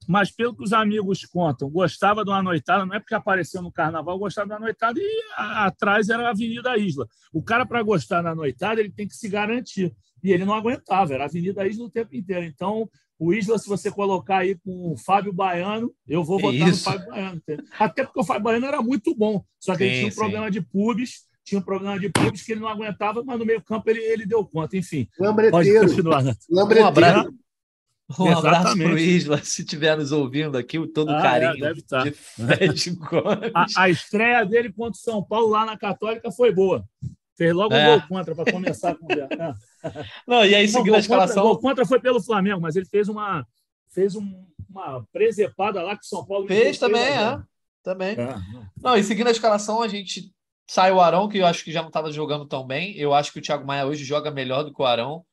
[0.08, 3.72] mas pelo que os amigos contam, gostava de uma noitada, não é porque apareceu no
[3.72, 7.06] carnaval, gostava da noitada e a, atrás era a Avenida Isla.
[7.32, 9.94] O cara, para gostar da noitada, ele tem que se garantir.
[10.22, 12.44] E ele não aguentava, era a Avenida Isla o tempo inteiro.
[12.44, 12.88] Então,
[13.18, 17.06] o Isla, se você colocar aí com o Fábio Baiano, eu vou votar no Fábio
[17.08, 17.42] Baiano.
[17.78, 20.16] Até porque o Fábio Baiano era muito bom, só que sim, ele tinha um sim.
[20.16, 23.62] problema de pubis, tinha um problema de pubis que ele não aguentava, mas no meio
[23.62, 24.76] campo ele, ele deu conta.
[24.76, 25.08] Enfim,
[25.50, 26.22] pode continuar.
[26.22, 26.34] Né?
[26.50, 27.34] Um abraço,
[28.18, 31.68] um abraço para o Isla, se estiver nos ouvindo aqui, todo ah, é, carinho é,
[31.68, 32.05] deve estar.
[32.05, 32.98] de Fred
[33.55, 36.85] A, a estreia dele contra o São Paulo lá na Católica foi boa.
[37.37, 37.88] Fez logo é.
[37.88, 39.55] um gol contra para começar a conversa.
[40.27, 41.46] Não, e aí, seguindo a escalação.
[41.46, 43.46] O contra foi pelo Flamengo, mas ele fez uma,
[43.90, 47.40] fez um, uma presepada lá que o São Paulo fez também, é.
[47.83, 48.16] Também.
[48.16, 48.37] É.
[48.81, 50.33] Não, e seguindo a escalação, a gente
[50.66, 52.96] sai o Arão, que eu acho que já não estava jogando tão bem.
[52.96, 55.25] Eu acho que o Thiago Maia hoje joga melhor do que o Arão.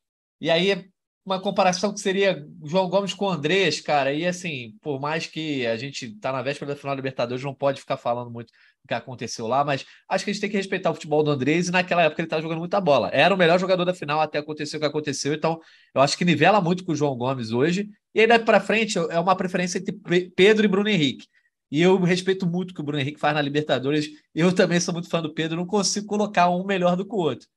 [0.41, 0.89] E aí,
[1.25, 4.13] uma comparação que seria João Gomes com o Andrés, cara.
[4.13, 7.53] E assim, por mais que a gente tá na véspera da final da Libertadores, não
[7.53, 10.57] pode ficar falando muito do que aconteceu lá, mas acho que a gente tem que
[10.57, 13.09] respeitar o futebol do Andrés e naquela época ele estava jogando muita bola.
[13.13, 15.59] Era o melhor jogador da final até acontecer o que aconteceu, então
[15.93, 17.89] eu acho que nivela muito com o João Gomes hoje.
[18.15, 19.93] E aí daí para frente é uma preferência entre
[20.35, 21.27] Pedro e Bruno Henrique.
[21.71, 24.09] E eu respeito muito o que o Bruno Henrique faz na Libertadores.
[24.33, 27.17] Eu também sou muito fã do Pedro, não consigo colocar um melhor do que o
[27.19, 27.47] outro.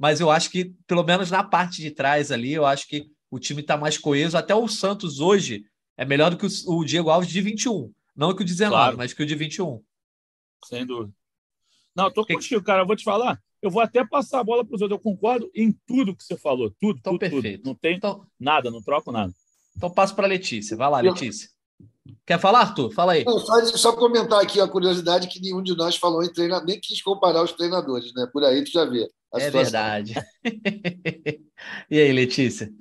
[0.00, 3.38] Mas eu acho que, pelo menos na parte de trás ali, eu acho que o
[3.38, 4.34] time está mais coeso.
[4.34, 5.62] Até o Santos hoje
[5.94, 7.92] é melhor do que o, Diego Alves de 21.
[8.16, 8.96] Não que o 19, claro.
[8.96, 9.84] mas que o de 21.
[10.64, 11.12] Sem dúvida.
[11.94, 12.80] Não, eu tô contigo, cara.
[12.80, 13.38] Eu vou te falar.
[13.60, 14.98] Eu vou até passar a bola para os outros.
[14.98, 16.74] Eu concordo em tudo que você falou.
[16.80, 17.58] Tudo, então, tudo, perfeito.
[17.58, 17.66] Tudo.
[17.66, 19.34] Não tem então, nada, não troco nada.
[19.76, 20.78] Então passo para Letícia.
[20.78, 21.50] Vai lá, Letícia.
[22.24, 22.90] Quer falar, Arthur?
[22.94, 23.24] Fala aí.
[23.24, 26.80] Não, só, só, comentar aqui a curiosidade que nenhum de nós falou em treinador, nem
[26.80, 28.26] quis comparar os treinadores, né?
[28.32, 29.06] Por aí tu já vê.
[29.34, 29.52] É situação.
[29.52, 30.14] verdade.
[31.90, 32.72] e aí, Letícia?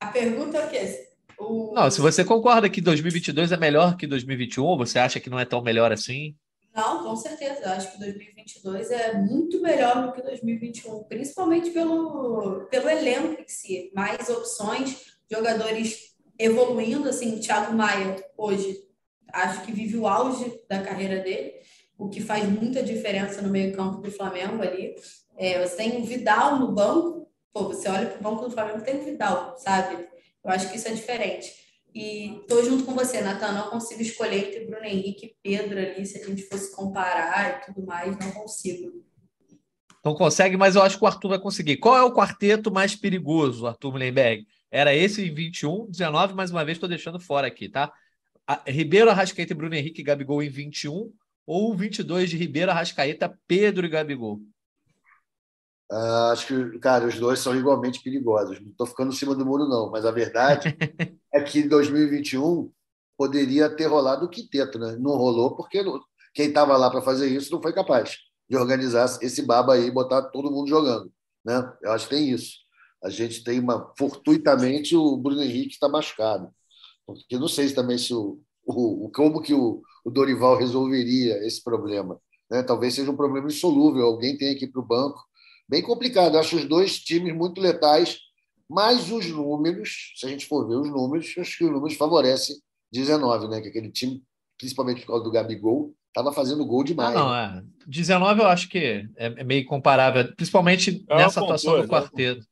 [0.00, 1.06] A pergunta é o quê?
[1.38, 1.74] O...
[1.74, 5.44] Não, se você concorda que 2022 é melhor que 2021, você acha que não é
[5.44, 6.34] tão melhor assim?
[6.74, 7.62] Não, com certeza.
[7.62, 13.48] Eu acho que 2022 é muito melhor do que 2021, principalmente pelo, pelo elenco em
[13.48, 13.90] si.
[13.94, 17.08] Mais opções, jogadores evoluindo.
[17.08, 18.78] Assim, o Thiago Maia, hoje,
[19.32, 21.54] acho que vive o auge da carreira dele,
[21.96, 24.94] o que faz muita diferença no meio-campo do Flamengo ali.
[25.36, 27.16] É, você tem Vidal no banco,
[27.56, 30.06] Pô, você olha para o banco do Flamengo tem Vidal, sabe?
[30.44, 31.50] Eu acho que isso é diferente.
[31.94, 33.52] E tô junto com você, Natan.
[33.52, 37.64] Não consigo escolher entre Bruno Henrique e Pedro ali, se a gente fosse comparar e
[37.64, 39.02] tudo mais, não consigo.
[40.04, 41.78] Não consegue, mas eu acho que o Arthur vai conseguir.
[41.78, 44.46] Qual é o quarteto mais perigoso, Arthur Mullenberg?
[44.70, 47.90] Era esse em 21, 19, mais uma vez estou deixando fora aqui, tá?
[48.46, 51.10] A Ribeiro, Arrascaeta e Bruno Henrique e Gabigol em 21,
[51.46, 54.40] ou 22 de Ribeiro, Arrascaeta, Pedro e Gabigol?
[55.90, 58.60] Uh, acho que, cara, os dois são igualmente perigosos.
[58.60, 59.90] Não estou ficando em cima do muro, não.
[59.90, 60.76] Mas a verdade
[61.32, 62.70] é que em 2021
[63.16, 64.96] poderia ter rolado o quinteto, né?
[64.98, 65.82] Não rolou porque
[66.34, 68.18] quem estava lá para fazer isso não foi capaz
[68.48, 71.10] de organizar esse baba aí e botar todo mundo jogando,
[71.44, 71.72] né?
[71.82, 72.58] Eu acho que tem isso.
[73.02, 76.50] A gente tem uma fortuitamente o Bruno Henrique está machucado,
[77.06, 82.20] porque não sei também se o, o como que o, o Dorival resolveria esse problema.
[82.50, 82.62] Né?
[82.62, 84.06] Talvez seja um problema insolúvel.
[84.06, 85.20] Alguém tem que ir para o banco
[85.68, 86.38] bem complicado.
[86.38, 88.18] Acho os dois times muito letais,
[88.68, 92.56] mas os números, se a gente for ver os números, acho que os números favorecem
[92.92, 93.60] 19, né?
[93.60, 94.22] Que aquele time,
[94.58, 97.14] principalmente por causa do Gabigol, estava fazendo gol demais.
[97.14, 97.62] Ah, não, é.
[97.86, 102.44] 19 eu acho que é, é meio comparável, principalmente é nessa atuação do quarteto.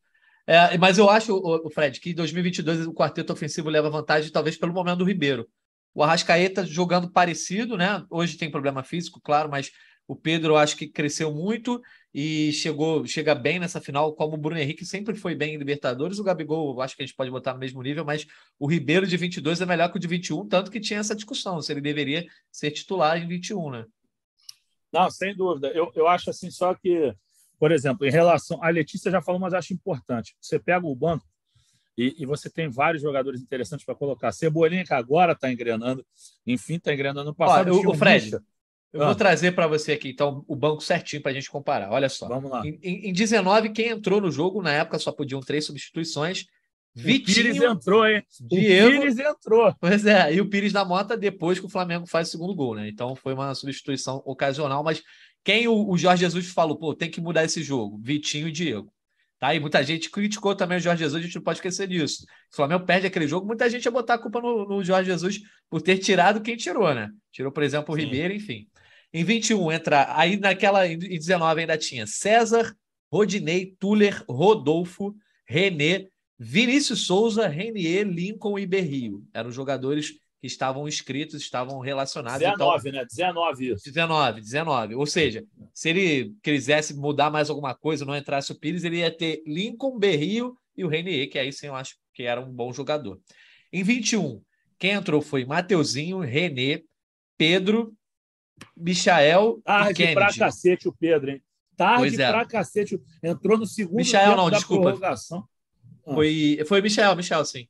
[0.47, 4.57] É, mas eu acho, o Fred, que em 2022 o quarteto ofensivo leva vantagem, talvez
[4.59, 5.49] pelo momento do Ribeiro.
[5.95, 8.05] O Arrascaeta jogando parecido, né?
[8.11, 9.71] Hoje tem problema físico, claro, mas
[10.07, 11.81] o Pedro eu acho que cresceu muito
[12.15, 16.21] e chegou, chega bem nessa final, como o Bruno Henrique sempre foi bem em Libertadores.
[16.21, 18.25] O Gabigol, acho que a gente pode botar no mesmo nível, mas
[18.57, 21.61] o Ribeiro de 22 é melhor que o de 21, tanto que tinha essa discussão
[21.61, 23.85] se ele deveria ser titular em 21, né?
[24.93, 25.73] Não, sem dúvida.
[25.75, 27.13] Eu, eu acho assim, só que,
[27.59, 28.63] por exemplo, em relação.
[28.63, 30.37] A Letícia já falou, mas acho importante.
[30.41, 31.27] Você pega o banco
[31.99, 34.31] e, e você tem vários jogadores interessantes para colocar.
[34.31, 36.07] Cebolinha, que agora está engrenando,
[36.47, 37.75] enfim, está engrenando no passado.
[37.75, 38.39] Ó, o, o Fred,
[38.95, 39.07] eu ah.
[39.07, 41.91] vou trazer para você aqui, então, o banco certinho para a gente comparar.
[41.91, 42.29] Olha só.
[42.29, 42.63] Vamos lá.
[42.65, 46.47] Em, em 19, quem entrou no jogo, na época só podiam três substituições.
[46.95, 48.23] Vitinho, o Pires entrou, hein?
[48.41, 49.75] Diego, o Pires entrou.
[49.81, 52.77] Pois é, e o Pires da Mota depois que o Flamengo faz o segundo gol,
[52.77, 52.89] né?
[52.89, 55.03] Então foi uma substituição ocasional, mas
[55.43, 57.99] quem o, o Jorge Jesus falou, pô, tem que mudar esse jogo?
[58.01, 58.95] Vitinho e Diego.
[59.41, 59.53] Tá?
[59.53, 62.25] E muita gente criticou também o Jorge Jesus, a gente não pode esquecer disso.
[62.53, 65.41] O Flamengo perde aquele jogo, muita gente ia botar a culpa no, no Jorge Jesus
[65.69, 67.11] por ter tirado quem tirou, né?
[67.33, 68.05] Tirou, por exemplo, o Sim.
[68.05, 68.69] Ribeiro, enfim.
[69.15, 72.77] Em 21 entra, aí naquela em 19 ainda tinha César,
[73.13, 75.15] Rodinei, Tuller, Rodolfo,
[75.47, 79.25] René, Vinícius Souza, Renier, Lincoln e Berrio.
[79.33, 80.11] Eram jogadores
[80.41, 82.41] que estavam inscritos, estavam relacionados.
[82.41, 83.07] 19, então, né?
[83.09, 83.85] 19 isso.
[83.85, 84.95] 19, 19.
[84.97, 89.17] Ou seja, se ele quisesse mudar mais alguma coisa, não entrasse o Pires, ele ia
[89.17, 92.73] ter Lincoln, Berrio e o Renier, que aí sim eu acho que era um bom
[92.73, 93.21] jogador.
[93.73, 94.43] Em 21,
[94.77, 96.83] quem entrou foi Mateuzinho, René,
[97.39, 97.95] Pedro,
[98.77, 101.43] Michael Tarde e pra cacete o Pedro, hein?
[101.77, 102.31] Tarde é.
[102.31, 103.01] pra cacete.
[103.23, 104.83] Entrou no segundo Michael, tempo não, da desculpa.
[104.85, 105.45] prorrogação.
[106.07, 106.15] Ah.
[106.15, 107.67] Foi, foi Michel, Michel, sim.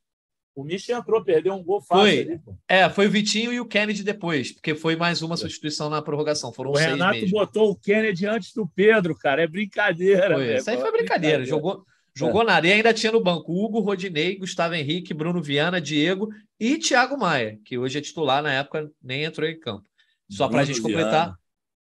[0.54, 2.04] O Michel entrou, perdeu um gol fácil.
[2.04, 5.90] Foi, ali, é, foi o Vitinho e o Kennedy depois, porque foi mais uma substituição
[5.90, 6.52] na prorrogação.
[6.52, 7.30] Foram o Renato mesmo.
[7.30, 9.42] botou o Kennedy antes do Pedro, cara.
[9.42, 10.34] É brincadeira.
[10.36, 11.38] Foi, isso aí foi brincadeira.
[11.38, 11.44] brincadeira.
[11.44, 12.44] Jogou, jogou é.
[12.44, 16.28] na areia ainda tinha no banco Hugo, Rodinei, Gustavo Henrique, Bruno Viana, Diego
[16.60, 19.88] e Thiago Maia, que hoje é titular, na época nem entrou em campo.
[20.30, 21.34] Só para a gente completar.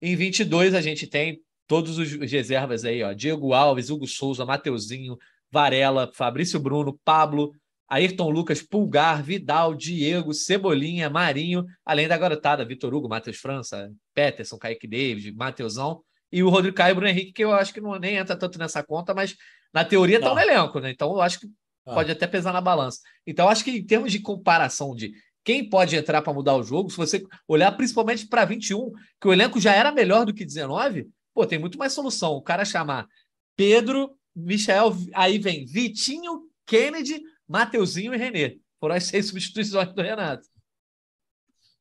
[0.02, 3.14] Em 22, a gente tem todos os reservas aí, ó.
[3.14, 5.18] Diego Alves, Hugo Souza, Mateuzinho,
[5.52, 7.52] Varela, Fabrício Bruno, Pablo,
[7.90, 14.58] Ayrton Lucas, Pulgar, Vidal, Diego, Cebolinha, Marinho, além da garotada, Vitor Hugo, Matheus França, Peterson,
[14.58, 17.98] Kaique David, Mateusão e o Rodrigo Caio e Bruno Henrique, que eu acho que não
[17.98, 19.36] nem entra tanto nessa conta, mas
[19.74, 20.92] na teoria está no elenco, né?
[20.92, 21.48] Então eu acho que
[21.86, 21.94] ah.
[21.94, 23.00] pode até pesar na balança.
[23.26, 25.14] Então eu acho que em termos de comparação de
[25.48, 29.32] quem pode entrar para mudar o jogo, se você olhar principalmente para 21, que o
[29.32, 32.34] elenco já era melhor do que 19, pô, tem muito mais solução.
[32.34, 33.08] O cara chamar
[33.56, 38.60] Pedro, Michel, aí vem Vitinho, Kennedy, Mateuzinho e Renê.
[38.78, 40.46] Foram as seis substituições do Renato.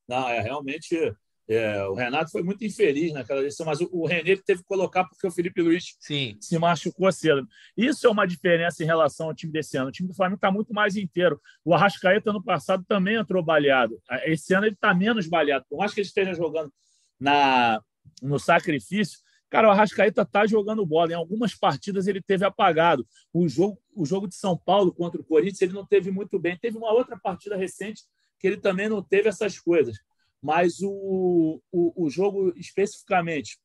[0.07, 1.13] Não, é realmente
[1.49, 5.05] é, o Renato foi muito infeliz naquela decisão, mas o, o René teve que colocar
[5.05, 6.37] porque o Felipe Luiz Sim.
[6.41, 7.47] se machucou cedo.
[7.77, 9.89] Isso é uma diferença em relação ao time desse ano.
[9.89, 11.41] O time do Flamengo está muito mais inteiro.
[11.65, 14.01] O Arrascaeta, no passado, também entrou baleado.
[14.25, 15.65] Esse ano ele está menos baleado.
[15.69, 16.73] Por mais que ele esteja jogando
[17.19, 17.81] na,
[18.21, 21.13] no sacrifício, cara, o Arrascaeta está jogando bola.
[21.13, 23.07] Em algumas partidas ele teve apagado.
[23.33, 26.59] O jogo, o jogo de São Paulo contra o Corinthians ele não teve muito bem.
[26.59, 28.03] Teve uma outra partida recente
[28.41, 29.97] que ele também não teve essas coisas
[30.43, 33.59] mas o, o, o jogo especificamente,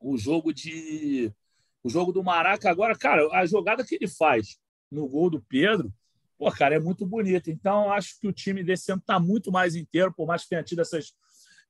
[0.00, 1.32] o jogo de
[1.82, 4.58] o jogo do Maraca agora, cara, a jogada que ele faz
[4.90, 5.92] no gol do Pedro,
[6.36, 7.50] pô, cara, é muito bonita.
[7.50, 10.62] Então, acho que o time desse ano está muito mais inteiro, por mais que tenha
[10.62, 11.14] tido essas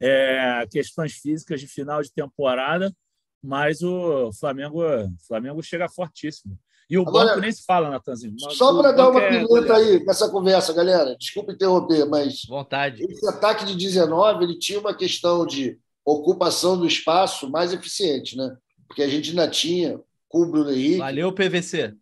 [0.01, 2.94] é, questões físicas de final de temporada,
[3.42, 4.80] mas o Flamengo,
[5.26, 6.59] Flamengo chega fortíssimo.
[6.91, 8.34] E o Agora, banco nem se fala, Natanzinho.
[8.51, 9.28] Só para dar uma é...
[9.28, 11.14] pergunta aí nessa conversa, galera.
[11.18, 12.45] Desculpa interromper, mas.
[12.49, 13.05] Vontade.
[13.05, 18.57] Esse ataque de 19 ele tinha uma questão de ocupação do espaço mais eficiente, né?
[18.86, 20.97] Porque a gente ainda tinha com o Bruno Henrique.
[20.97, 21.95] Valeu, PVC.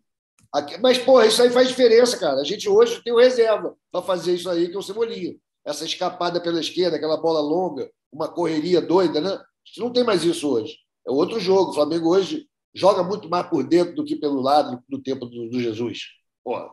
[0.53, 2.39] Aqui, mas, porra, isso aí faz diferença, cara.
[2.39, 5.35] A gente hoje tem o reserva para fazer isso aí, que é o Cebolinha.
[5.65, 9.31] Essa escapada pela esquerda, aquela bola longa, uma correria doida, né?
[9.31, 10.77] A gente não tem mais isso hoje.
[11.05, 11.71] É outro jogo.
[11.71, 12.47] O Flamengo hoje
[12.77, 16.03] joga muito mais por dentro do que pelo lado do tempo do, do Jesus.
[16.43, 16.69] Porra.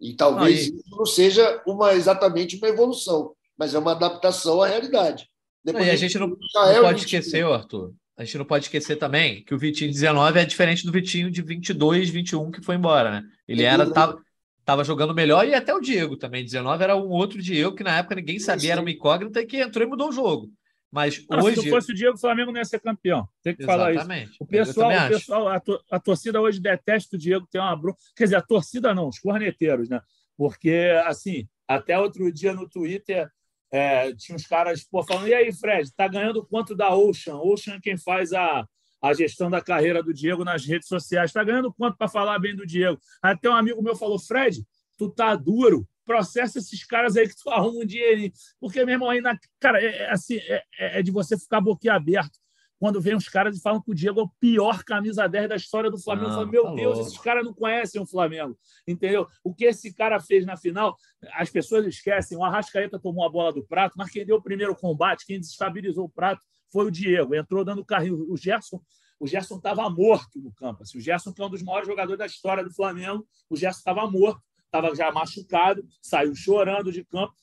[0.00, 5.28] E talvez isso não seja uma, exatamente uma evolução, mas é uma adaptação à realidade.
[5.62, 8.96] Depois e a gente não, não é pode esquecer, Arthur, a gente não pode esquecer
[8.96, 13.10] também que o Vitinho 19 é diferente do Vitinho de 22, 21 que foi embora,
[13.10, 13.22] né?
[13.46, 14.18] Ele era tava,
[14.64, 16.44] tava jogando melhor e até o Diego também.
[16.44, 19.58] 19 era um outro Diego que na época ninguém sabia, era uma incógnita e que
[19.58, 20.48] entrou e mudou o jogo.
[20.90, 21.60] Mas não, hoje.
[21.60, 23.28] Se fosse o Diego, o Flamengo não ia ser campeão.
[23.42, 24.00] Tem que Exatamente.
[24.00, 24.36] falar isso.
[24.40, 27.98] O pessoal, o pessoal a, to, a, torcida hoje detesta o Diego ter uma bronca.
[28.16, 30.00] Quer dizer, a torcida não, os corneteiros, né?
[30.36, 33.30] Porque, assim, até outro dia no Twitter
[33.72, 37.36] é, tinha uns caras pô, falando: e aí, Fred, tá ganhando quanto da Ocean?
[37.36, 38.66] Ocean quem faz a,
[39.00, 41.30] a gestão da carreira do Diego nas redes sociais.
[41.30, 42.98] Está ganhando quanto para falar bem do Diego?
[43.22, 44.64] Até um amigo meu falou: Fred,
[44.98, 48.32] tu tá duro, processa esses caras aí que tu arruma um dinheirinho.
[48.58, 52.36] Porque, meu irmão, aí na, cara, é, é assim, é, é, de você ficar boquiaberto
[52.80, 55.54] quando vem os caras e falam que o Diego é o pior camisa 10 da
[55.54, 56.30] história do Flamengo.
[56.30, 57.08] Eu falo, meu tá Deus, louco.
[57.08, 58.58] esses caras não conhecem o Flamengo.
[58.88, 59.28] Entendeu?
[59.44, 60.96] O que esse cara fez na final,
[61.34, 62.36] as pessoas esquecem.
[62.36, 66.06] O Arrascaeta tomou a bola do prato, mas quem deu o primeiro combate, quem desestabilizou
[66.06, 66.42] o prato
[66.72, 67.36] foi o Diego.
[67.36, 68.26] Entrou dando carrinho.
[68.28, 68.80] O Gerson.
[69.20, 70.82] O Gerson estava morto no campo.
[70.82, 73.78] Assim, o Gerson, que é um dos maiores jogadores da história do Flamengo, o Gerson
[73.78, 77.34] estava morto, estava já machucado, saiu chorando de campo.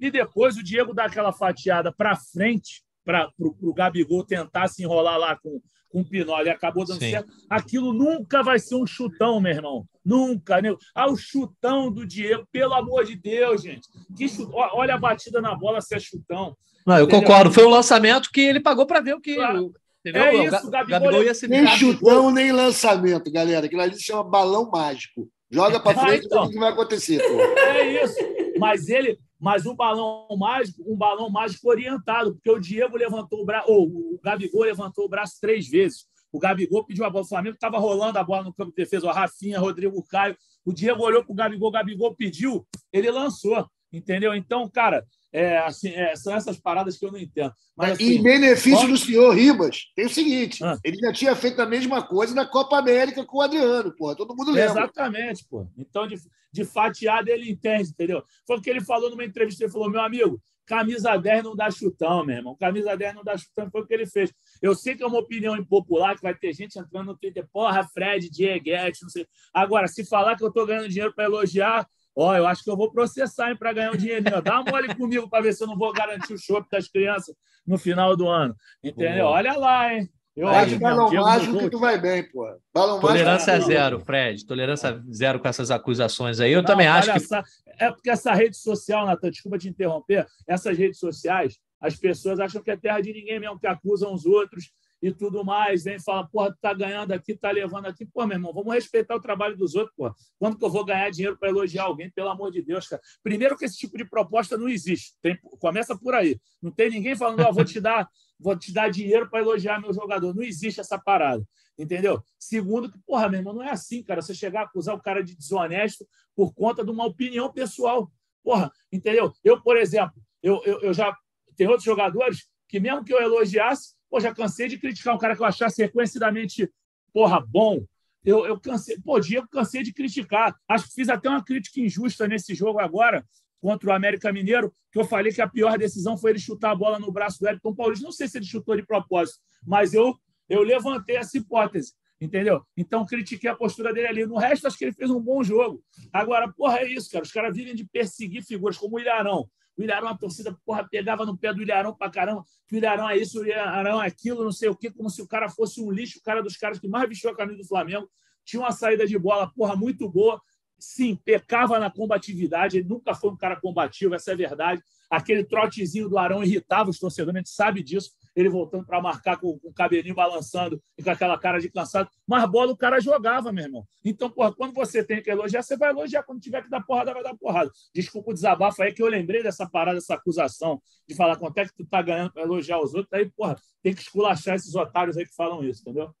[0.00, 5.18] E depois o Diego dá aquela fatiada para frente, para o Gabigol tentar se enrolar
[5.18, 5.60] lá com,
[5.90, 7.10] com o ele acabou dando Sim.
[7.10, 7.30] certo.
[7.50, 9.84] Aquilo nunca vai ser um chutão, meu irmão.
[10.04, 10.62] Nunca.
[10.62, 10.74] Né?
[10.94, 13.86] Ah, o chutão do Diego, pelo amor de Deus, gente.
[14.16, 14.48] Que chut...
[14.52, 16.56] Olha a batida na bola se é chutão.
[16.86, 17.20] Não, eu Entendeu?
[17.20, 17.52] concordo.
[17.52, 19.34] Foi um lançamento que ele pagou para ver o que.
[19.34, 19.72] Claro.
[20.00, 20.22] Entendeu?
[20.22, 23.66] É isso, o Gabigol, Gabigol ia se Nem chutão, nem lançamento, galera.
[23.66, 25.28] Aquilo ali se chama balão mágico.
[25.50, 26.44] Joga para ah, frente ah, então.
[26.44, 27.18] o que vai acontecer.
[27.18, 27.40] Pô.
[27.40, 28.16] É isso.
[28.58, 33.44] Mas ele, mas um balão mágico, um balão mágico orientado, porque o Diego levantou o
[33.44, 36.06] braço, ou o Gabigol levantou o braço três vezes.
[36.32, 37.24] O Gabigol pediu a bola.
[37.24, 39.06] O Flamengo estava rolando a bola no campo de defesa.
[39.06, 40.36] O Rafinha, Rodrigo Caio.
[40.64, 41.68] O Diego olhou para o Gabigol.
[41.68, 43.66] O Gabigol pediu, ele lançou.
[43.92, 44.34] Entendeu?
[44.34, 47.52] Então, cara, é, assim, é, são essas paradas que eu não entendo.
[47.76, 50.76] Mas, assim, em benefício do senhor Ribas, tem o seguinte: ah.
[50.82, 54.14] ele já tinha feito a mesma coisa na Copa América com o Adriano, pô.
[54.16, 54.70] Todo mundo lembra.
[54.70, 55.68] Exatamente, pô.
[55.78, 56.16] Então, de,
[56.52, 58.22] de fatiada, ele entende, entendeu?
[58.46, 59.64] Foi o que ele falou numa entrevista.
[59.64, 62.56] Ele falou: meu amigo, camisa 10 não dá chutão, meu irmão.
[62.56, 64.32] Camisa 10 não dá chutão, foi o que ele fez.
[64.60, 67.82] Eu sei que é uma opinião impopular, que vai ter gente entrando no Twitter, porra,
[67.84, 69.26] Fred, Dieguete, não sei.
[69.54, 71.88] Agora, se falar que eu estou ganhando dinheiro para elogiar,
[72.22, 74.42] Ó, eu acho que eu vou processar para ganhar um dinheirinho.
[74.42, 77.34] Dá uma mole comigo para ver se eu não vou garantir o chopp das crianças
[77.66, 78.54] no final do ano.
[78.84, 79.24] Entendeu?
[79.24, 79.36] Boa.
[79.36, 80.06] Olha lá, hein?
[80.36, 82.46] Eu Aí, acho que balão mágico que tu vai bem, pô.
[82.74, 84.46] Balão Tolerância mágico, zero, Fred.
[84.46, 86.52] Tolerância zero com essas acusações aí.
[86.52, 87.16] Eu não, também acho que.
[87.16, 87.42] Essa...
[87.78, 92.62] É porque essa rede social, Natan, desculpa te interromper, essas redes sociais, as pessoas acham
[92.62, 94.70] que é terra de ninguém mesmo, que acusam os outros
[95.02, 98.04] e tudo mais, vem fala, porra, tu tá ganhando aqui, tá levando aqui.
[98.04, 100.14] Pô, meu irmão, vamos respeitar o trabalho dos outros, pô.
[100.38, 102.10] Quando que eu vou ganhar dinheiro para elogiar alguém?
[102.10, 103.00] Pelo amor de Deus, cara.
[103.22, 105.14] Primeiro que esse tipo de proposta não existe.
[105.22, 106.38] Tem, começa por aí.
[106.60, 109.92] Não tem ninguém falando, ó, vou te dar, vou te dar dinheiro para elogiar meu
[109.92, 110.34] jogador.
[110.34, 111.42] Não existe essa parada.
[111.78, 112.22] Entendeu?
[112.38, 114.20] Segundo, que, porra, meu irmão, não é assim, cara.
[114.20, 118.10] Você chegar a acusar o cara de desonesto por conta de uma opinião pessoal.
[118.42, 119.32] Porra, entendeu?
[119.42, 121.16] Eu, por exemplo, eu, eu, eu já.
[121.56, 125.36] Tem outros jogadores que, mesmo que eu elogiasse, Pô, já cansei de criticar um cara
[125.36, 126.68] que eu achasse reconhecidamente,
[127.12, 127.84] porra, bom.
[128.24, 130.54] Eu, eu cansei, pô, Diego, cansei de criticar.
[130.68, 133.24] Acho que fiz até uma crítica injusta nesse jogo agora,
[133.60, 136.74] contra o América Mineiro, que eu falei que a pior decisão foi ele chutar a
[136.74, 138.04] bola no braço do Elton Paulista.
[138.04, 142.62] Não sei se ele chutou de propósito, mas eu, eu levantei essa hipótese, entendeu?
[142.76, 144.26] Então, critiquei a postura dele ali.
[144.26, 145.82] No resto, acho que ele fez um bom jogo.
[146.12, 147.24] Agora, porra, é isso, cara.
[147.24, 149.48] Os caras vivem de perseguir figuras como o Ilharão.
[149.80, 152.44] O Ilharão, a torcida, porra, pegava no pé do Ilharão pra caramba.
[152.70, 155.26] O Ilharão é isso, o Ilharão é aquilo, não sei o quê, como se o
[155.26, 158.06] cara fosse um lixo, o cara dos caras que mais vestiu a camisa do Flamengo.
[158.44, 160.38] Tinha uma saída de bola, porra, muito boa.
[160.78, 164.82] Sim, pecava na combatividade, ele nunca foi um cara combativo, essa é a verdade.
[165.10, 169.38] Aquele trotezinho do Arão irritava os torcedores, a gente sabe disso ele voltando para marcar
[169.38, 172.08] com, com, o cabelinho balançando e com aquela cara de cansado.
[172.26, 173.86] Mas bola o cara jogava, meu irmão.
[174.04, 176.22] Então, porra, quando você tem que elogiar, você vai elogiar.
[176.22, 177.70] Quando tiver que dar porrada, vai dar porrada.
[177.94, 181.66] Desculpa o desabafo aí que eu lembrei dessa parada, dessa acusação de falar quanto é
[181.66, 183.12] que tu tá ganhando para elogiar os outros.
[183.12, 186.14] Aí, porra, tem que esculachar esses otários aí que falam isso, entendeu?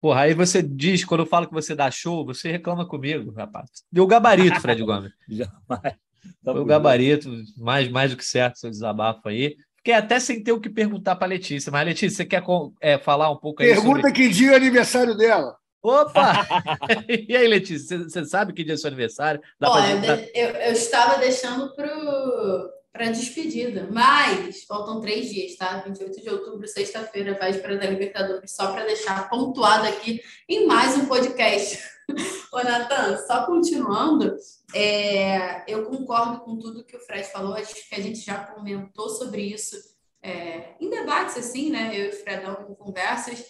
[0.00, 3.70] Porra, aí você diz, quando eu falo que você dá show, você reclama comigo, rapaz.
[3.90, 5.12] Deu gabarito, Fred Gomes.
[5.28, 5.96] Jamais.
[6.44, 9.56] Tá Foi o gabarito, mais, mais do que certo, seu desabafo aí.
[9.86, 11.70] Fiquei até sem ter o que perguntar para Letícia.
[11.70, 12.42] Mas, Letícia, você quer
[12.80, 14.12] é, falar um pouco aí Pergunta sobre...
[14.14, 15.56] que dia é aniversário dela.
[15.80, 16.44] Opa!
[17.08, 19.40] e aí, Letícia, você sabe que dia é seu aniversário?
[19.60, 25.80] Dá Olha, eu, eu, estava deixando para despedida, mas faltam três dias, tá?
[25.86, 30.96] 28 de outubro, sexta-feira, vai para a Libertadores, só para deixar pontuado aqui em mais
[30.96, 31.78] um podcast.
[32.52, 34.36] Ô, Natan, só continuando,
[34.74, 39.08] é, eu concordo com tudo que o Fred falou, acho que a gente já comentou
[39.08, 39.76] sobre isso
[40.22, 41.90] é, em debates, assim, né?
[41.92, 43.44] Eu e o Fredão com conversas.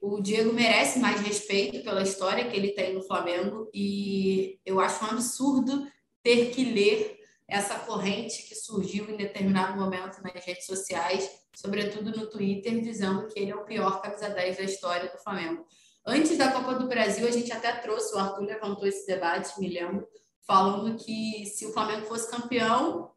[0.00, 5.04] O Diego merece mais respeito pela história que ele tem no Flamengo e eu acho
[5.04, 5.86] um absurdo
[6.22, 12.26] ter que ler essa corrente que surgiu em determinado momento nas redes sociais, sobretudo no
[12.26, 15.66] Twitter, dizendo que ele é o pior camisa 10 da história do Flamengo.
[16.04, 19.68] Antes da Copa do Brasil, a gente até trouxe, o Arthur levantou esse debate, me
[19.68, 20.06] lembro,
[20.46, 23.10] falando que se o Flamengo fosse campeão,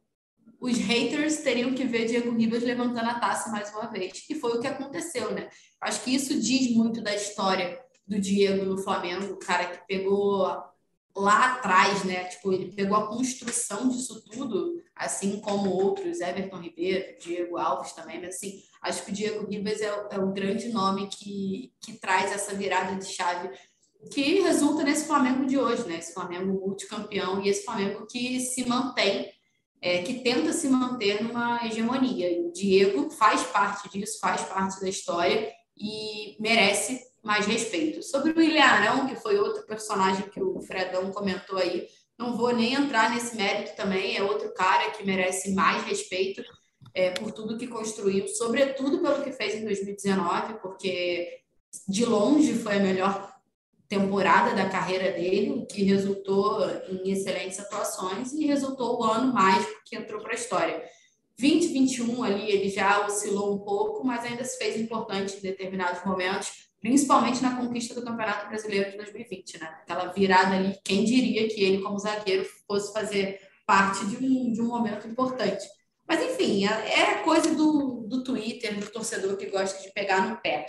[0.59, 4.25] os haters teriam que ver Diego Ribas levantando a taça mais uma vez.
[4.29, 5.49] E foi o que aconteceu, né?
[5.81, 10.45] Acho que isso diz muito da história do Diego no Flamengo, o cara que pegou
[11.15, 12.25] lá atrás, né?
[12.25, 18.19] Tipo, ele pegou a construção disso tudo, assim como outros, Everton Ribeiro, Diego Alves também,
[18.19, 22.31] mas assim, acho que o Diego Ribas é, é o grande nome que, que traz
[22.31, 23.49] essa virada de chave
[24.11, 25.97] que resulta nesse Flamengo de hoje, né?
[25.97, 29.31] Esse Flamengo multicampeão e esse Flamengo que se mantém,
[29.81, 32.29] é, que tenta se manter numa hegemonia.
[32.29, 38.03] E o Diego faz parte disso, faz parte da história e merece mais respeito.
[38.03, 42.75] Sobre o Ilharão, que foi outro personagem que o Fredão comentou aí, não vou nem
[42.75, 46.43] entrar nesse mérito também, é outro cara que merece mais respeito
[46.93, 51.41] é, por tudo que construiu, sobretudo pelo que fez em 2019, porque
[51.87, 53.35] de longe foi a melhor
[53.89, 59.95] temporada da carreira dele, que resultou em excelentes atuações e resultou o ano mágico que
[59.95, 60.83] entrou para a história.
[61.37, 66.64] 2021 ali ele já oscilou um pouco, mas ainda se fez importante em determinados momentos
[66.85, 69.65] principalmente na conquista do Campeonato Brasileiro de 2020, né?
[69.81, 74.61] Aquela virada ali, quem diria que ele, como zagueiro, fosse fazer parte de um, de
[74.61, 75.65] um momento importante.
[76.07, 80.37] Mas, enfim, é, é coisa do, do Twitter, do torcedor que gosta de pegar no
[80.37, 80.67] pé.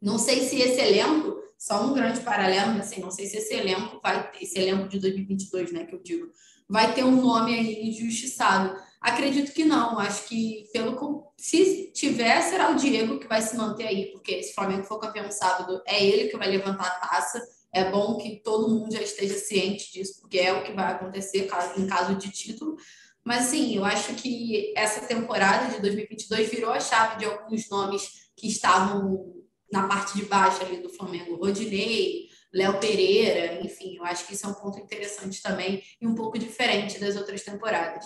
[0.00, 4.00] Não sei se esse elenco, só um grande paralelo, assim, não sei se esse elenco
[4.02, 6.28] vai, esse elenco de 2022, né, que eu digo,
[6.66, 8.74] vai ter um nome aí injustiçado.
[9.02, 9.98] Acredito que não.
[9.98, 14.52] Acho que pelo se tiver, será o Diego que vai se manter aí, porque se
[14.52, 17.42] o Flamengo for campeão sábado, é ele que vai levantar a taça.
[17.74, 21.48] É bom que todo mundo já esteja ciente disso, porque é o que vai acontecer
[21.76, 22.76] em caso de título.
[23.24, 28.30] Mas sim, eu acho que essa temporada de 2022 virou a chave de alguns nomes
[28.36, 29.34] que estavam
[29.72, 31.36] na parte de baixo ali do Flamengo.
[31.36, 36.14] Rodinei, Léo Pereira, enfim, eu acho que isso é um ponto interessante também e um
[36.14, 38.04] pouco diferente das outras temporadas.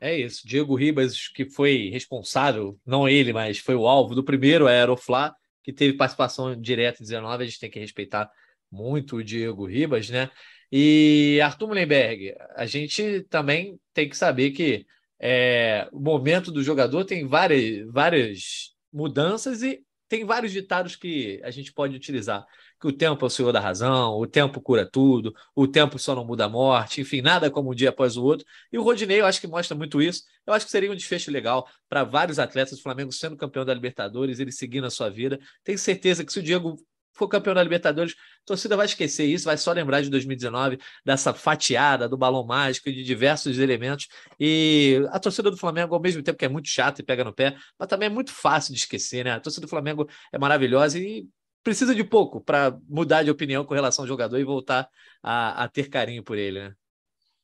[0.00, 0.46] É isso.
[0.46, 5.72] Diego Ribas, que foi responsável, não ele, mas foi o alvo do primeiro Aeroflá, que
[5.72, 7.42] teve participação direta em 19.
[7.42, 8.30] A gente tem que respeitar
[8.70, 10.30] muito o Diego Ribas, né?
[10.72, 14.86] E Arthur Mullenberg, a gente também tem que saber que
[15.20, 21.50] é, o momento do jogador tem várias, várias mudanças e tem vários ditados que a
[21.50, 22.46] gente pode utilizar
[22.80, 26.14] que o tempo é o senhor da razão, o tempo cura tudo, o tempo só
[26.14, 28.46] não muda a morte, enfim, nada como um dia após o outro.
[28.72, 30.22] E o Rodinei, eu acho que mostra muito isso.
[30.46, 33.74] Eu acho que seria um desfecho legal para vários atletas do Flamengo sendo campeão da
[33.74, 35.38] Libertadores, ele seguindo a sua vida.
[35.62, 36.76] Tenho certeza que se o Diego
[37.12, 41.34] for campeão da Libertadores, a torcida vai esquecer isso, vai só lembrar de 2019, dessa
[41.34, 44.08] fatiada, do balão mágico e de diversos elementos.
[44.38, 47.32] E a torcida do Flamengo, ao mesmo tempo que é muito chata e pega no
[47.34, 49.32] pé, mas também é muito fácil de esquecer, né?
[49.32, 51.28] A torcida do Flamengo é maravilhosa e
[51.62, 54.88] precisa de pouco para mudar de opinião com relação ao jogador e voltar
[55.22, 56.74] a, a ter carinho por ele, né?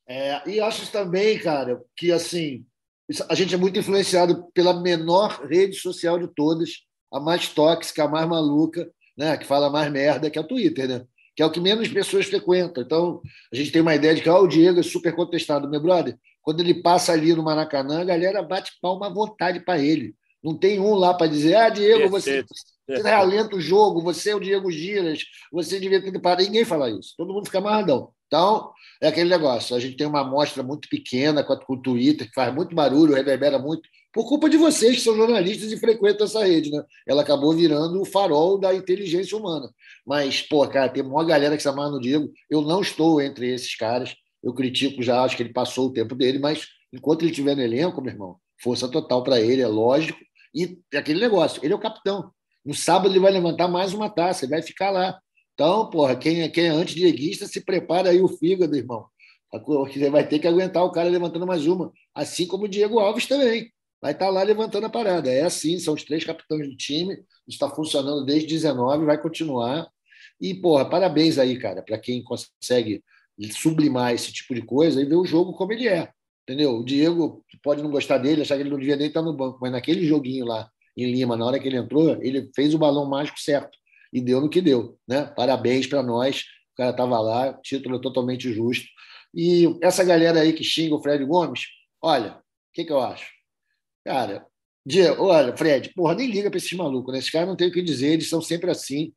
[0.09, 2.65] É, e acho também, cara, que assim
[3.29, 8.09] a gente é muito influenciado pela menor rede social de todas, a mais tóxica, a
[8.09, 11.05] mais maluca, né, que fala mais merda, que é o Twitter, né?
[11.35, 12.83] Que é o que menos pessoas frequentam.
[12.83, 13.21] Então,
[13.53, 16.19] a gente tem uma ideia de que oh, o Diego é super contestado, meu brother.
[16.43, 20.15] Quando ele passa ali no Maracanã, a galera bate palma à vontade para ele.
[20.43, 22.45] Não tem um lá para dizer, ah, Diego, você,
[22.89, 26.43] você realenta o jogo, você é o Diego Giras, você devia ter parado.
[26.43, 27.15] Ninguém fala isso.
[27.17, 28.11] Todo mundo fica amarradão.
[28.27, 29.77] Então, é aquele negócio.
[29.77, 33.59] A gente tem uma amostra muito pequena com o Twitter, que faz muito barulho, reverbera
[33.59, 36.71] muito, por culpa de vocês, que são jornalistas e frequentam essa rede.
[36.71, 36.83] Né?
[37.07, 39.69] Ela acabou virando o farol da inteligência humana.
[40.07, 42.33] Mas, pô, cara, tem uma galera que se amarra no Diego.
[42.49, 44.15] Eu não estou entre esses caras.
[44.43, 47.63] Eu critico já, acho que ele passou o tempo dele, mas enquanto ele estiver no
[47.63, 50.19] elenco, meu irmão, força total para ele, é lógico.
[50.55, 52.31] E aquele negócio, ele é o capitão.
[52.67, 55.21] No sábado ele vai levantar mais uma taça, ele vai ficar lá.
[55.55, 59.07] Então, porra, quem é, quem é antidieguista, se prepara aí o fígado, irmão.
[59.53, 61.93] Você vai ter que aguentar o cara levantando mais uma.
[62.13, 63.71] Assim como o Diego Alves também.
[64.03, 65.31] Vai estar tá lá levantando a parada.
[65.31, 67.17] É assim, são os três capitães do time.
[67.47, 69.89] Está funcionando desde 19, vai continuar.
[70.41, 73.03] E, porra, parabéns aí, cara, para quem consegue
[73.53, 76.11] sublimar esse tipo de coisa e ver o jogo como ele é.
[76.43, 76.79] Entendeu?
[76.79, 79.59] O Diego pode não gostar dele, achar que ele não devia nem estar no banco,
[79.61, 83.09] mas naquele joguinho lá em Lima, na hora que ele entrou, ele fez o balão
[83.09, 83.77] mágico certo
[84.13, 84.99] e deu no que deu.
[85.07, 85.25] Né?
[85.37, 86.41] Parabéns para nós,
[86.73, 88.87] o cara estava lá, título totalmente justo.
[89.35, 91.67] E essa galera aí que xinga o Fred Gomes,
[92.01, 92.43] olha, o
[92.73, 93.27] que, que eu acho?
[94.05, 94.47] Cara,
[95.19, 97.19] olha, Fred, porra, nem liga para esses malucos, né?
[97.19, 99.13] Esses caras não tem o que dizer, eles são sempre assim.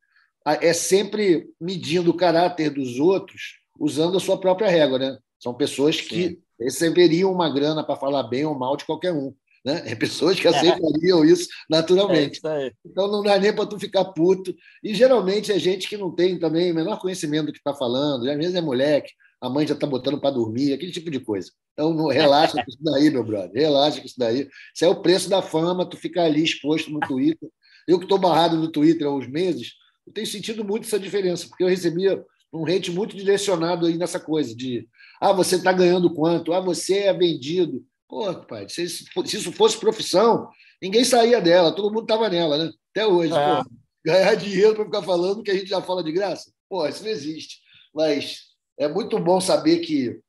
[0.61, 5.17] É sempre medindo o caráter dos outros usando a sua própria régua, né?
[5.39, 6.37] São pessoas que Sim.
[6.59, 9.33] receberiam uma grana para falar bem ou mal de qualquer um.
[9.65, 9.83] Né?
[9.85, 12.39] É pessoas que aceitariam isso naturalmente.
[12.45, 14.55] É isso então não dá nem para tu ficar puto.
[14.83, 18.29] E geralmente é gente que não tem também o menor conhecimento do que está falando,
[18.29, 21.49] às vezes é moleque, a mãe já está botando para dormir, aquele tipo de coisa.
[21.73, 23.53] Então, não, relaxa com isso daí, meu brother.
[23.53, 24.49] Relaxa com isso daí.
[24.73, 27.49] Isso é o preço da fama, tu ficar ali exposto no Twitter.
[27.87, 29.73] Eu que estou barrado no Twitter há uns meses,
[30.05, 34.19] eu tenho sentido muito essa diferença, porque eu recebia um hate muito direcionado aí nessa
[34.19, 34.87] coisa de
[35.21, 36.53] ah, você está ganhando quanto?
[36.53, 37.85] Ah, você é vendido.
[38.09, 40.49] Pô, pai, se, se isso fosse profissão,
[40.81, 42.71] ninguém saía dela, todo mundo estava nela, né?
[42.89, 43.31] Até hoje.
[43.31, 43.63] É.
[43.63, 43.69] Pô,
[44.03, 46.51] ganhar dinheiro para ficar falando que a gente já fala de graça?
[46.67, 47.59] Pô, isso não existe.
[47.93, 48.47] Mas
[48.79, 50.19] é muito bom saber que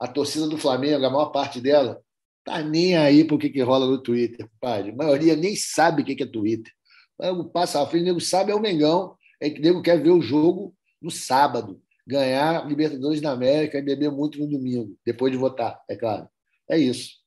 [0.00, 2.00] a torcida do Flamengo, a maior parte dela,
[2.42, 4.88] tá nem aí para o que, que rola no Twitter, pai.
[4.88, 6.72] A maioria nem sabe o que, que é Twitter.
[7.18, 10.02] O passa a frente, o nego sabe é o Mengão, é que o nego quer
[10.02, 15.32] ver o jogo no sábado, ganhar Libertadores na América e beber muito no domingo, depois
[15.32, 16.28] de votar, é claro.
[16.70, 17.25] É isso.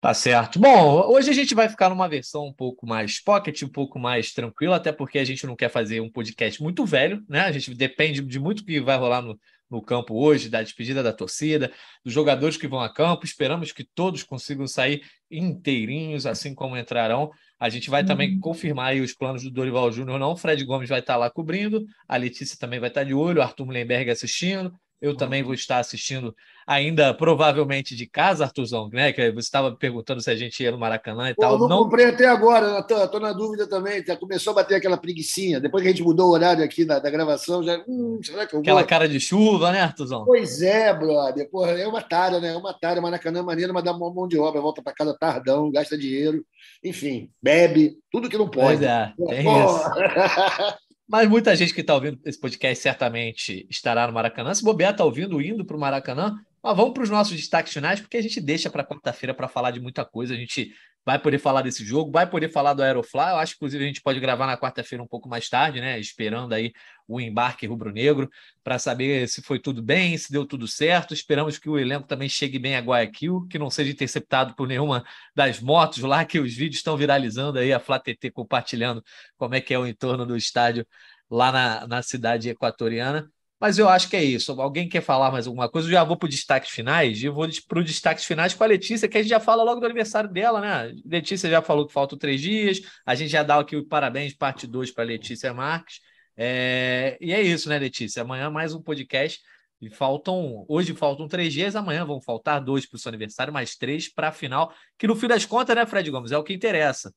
[0.00, 0.58] Tá certo.
[0.58, 4.32] Bom, hoje a gente vai ficar numa versão um pouco mais pocket, um pouco mais
[4.32, 7.40] tranquila, até porque a gente não quer fazer um podcast muito velho, né?
[7.42, 9.38] A gente depende de muito que vai rolar no,
[9.70, 11.70] no campo hoje, da despedida da torcida,
[12.02, 13.26] dos jogadores que vão a campo.
[13.26, 17.30] Esperamos que todos consigam sair inteirinhos, assim como entrarão.
[17.58, 18.40] A gente vai também uhum.
[18.40, 20.32] confirmar os planos do Dorival Júnior, não.
[20.32, 23.42] O Fred Gomes vai estar lá cobrindo, a Letícia também vai estar de olho, o
[23.42, 26.34] Arthur Mullenberg assistindo, eu também vou estar assistindo,
[26.66, 29.12] ainda provavelmente de casa, Arthurzão, né?
[29.12, 31.58] Que você estava perguntando se a gente ia no Maracanã e Pô, tal.
[31.58, 33.04] Não, não comprei até agora, Natan.
[33.04, 34.04] Estou na dúvida também.
[34.04, 35.58] Já começou a bater aquela preguiçinha.
[35.58, 37.82] Depois que a gente mudou o horário aqui da, da gravação, já.
[37.88, 40.24] Hum, será que eu Aquela cara de chuva, né, Arthurzão?
[40.26, 41.48] Pois é, brother.
[41.50, 42.52] Porra, é uma tara, né?
[42.52, 43.00] É uma tara.
[43.00, 46.44] Maracanã é maneiro, mas dá uma mão de obra, volta para casa tardão, gasta dinheiro.
[46.84, 48.78] Enfim, bebe, tudo que não pode.
[48.78, 50.80] Pois é, tem isso.
[51.10, 54.54] Mas muita gente que está ouvindo esse podcast certamente estará no Maracanã.
[54.54, 56.36] Se bobear, está ouvindo, indo para o Maracanã.
[56.62, 59.72] Mas vamos para os nossos destaques finais, porque a gente deixa para quarta-feira para falar
[59.72, 60.34] de muita coisa.
[60.34, 60.72] A gente
[61.04, 63.20] vai poder falar desse jogo, vai poder falar do Aerofly.
[63.20, 65.98] Eu acho que, inclusive, a gente pode gravar na quarta-feira um pouco mais tarde, né?
[65.98, 66.72] Esperando aí
[67.08, 68.30] o embarque rubro-negro
[68.62, 71.14] para saber se foi tudo bem, se deu tudo certo.
[71.14, 75.04] Esperamos que o elenco também chegue bem a Guayaquil, que não seja interceptado por nenhuma
[75.34, 79.02] das motos lá, que os vídeos estão viralizando aí, a Flá TT compartilhando
[79.36, 80.86] como é que é o entorno do estádio
[81.30, 83.30] lá na, na cidade equatoriana.
[83.60, 84.58] Mas eu acho que é isso.
[84.58, 85.86] Alguém quer falar mais alguma coisa?
[85.86, 87.22] Eu já vou para os destaques finais.
[87.22, 89.80] Eu vou para os destaques finais com a Letícia, que a gente já fala logo
[89.80, 90.94] do aniversário dela, né?
[91.04, 92.80] Letícia já falou que faltam três dias.
[93.04, 96.00] A gente já dá aqui o parabéns, parte 2 para Letícia Marques.
[96.34, 97.18] É...
[97.20, 98.22] E é isso, né, Letícia?
[98.22, 99.42] Amanhã mais um podcast.
[99.78, 100.64] E faltam.
[100.66, 104.28] Hoje faltam três dias, amanhã vão faltar dois para o seu aniversário, mais três para
[104.28, 104.72] a final.
[104.98, 106.32] Que no fim das contas, né, Fred Gomes?
[106.32, 107.12] É o que interessa.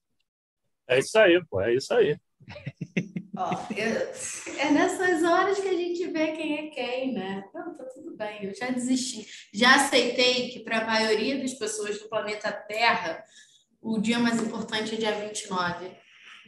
[0.90, 1.62] É isso aí, pô.
[1.62, 2.18] É isso aí.
[3.36, 7.44] Ó, eu, é nessas horas que a gente vê quem é quem, né?
[7.54, 9.28] Não, tá tudo bem, eu já desisti.
[9.52, 13.24] Já aceitei que para a maioria das pessoas do planeta Terra,
[13.82, 15.92] o dia mais importante é dia 29.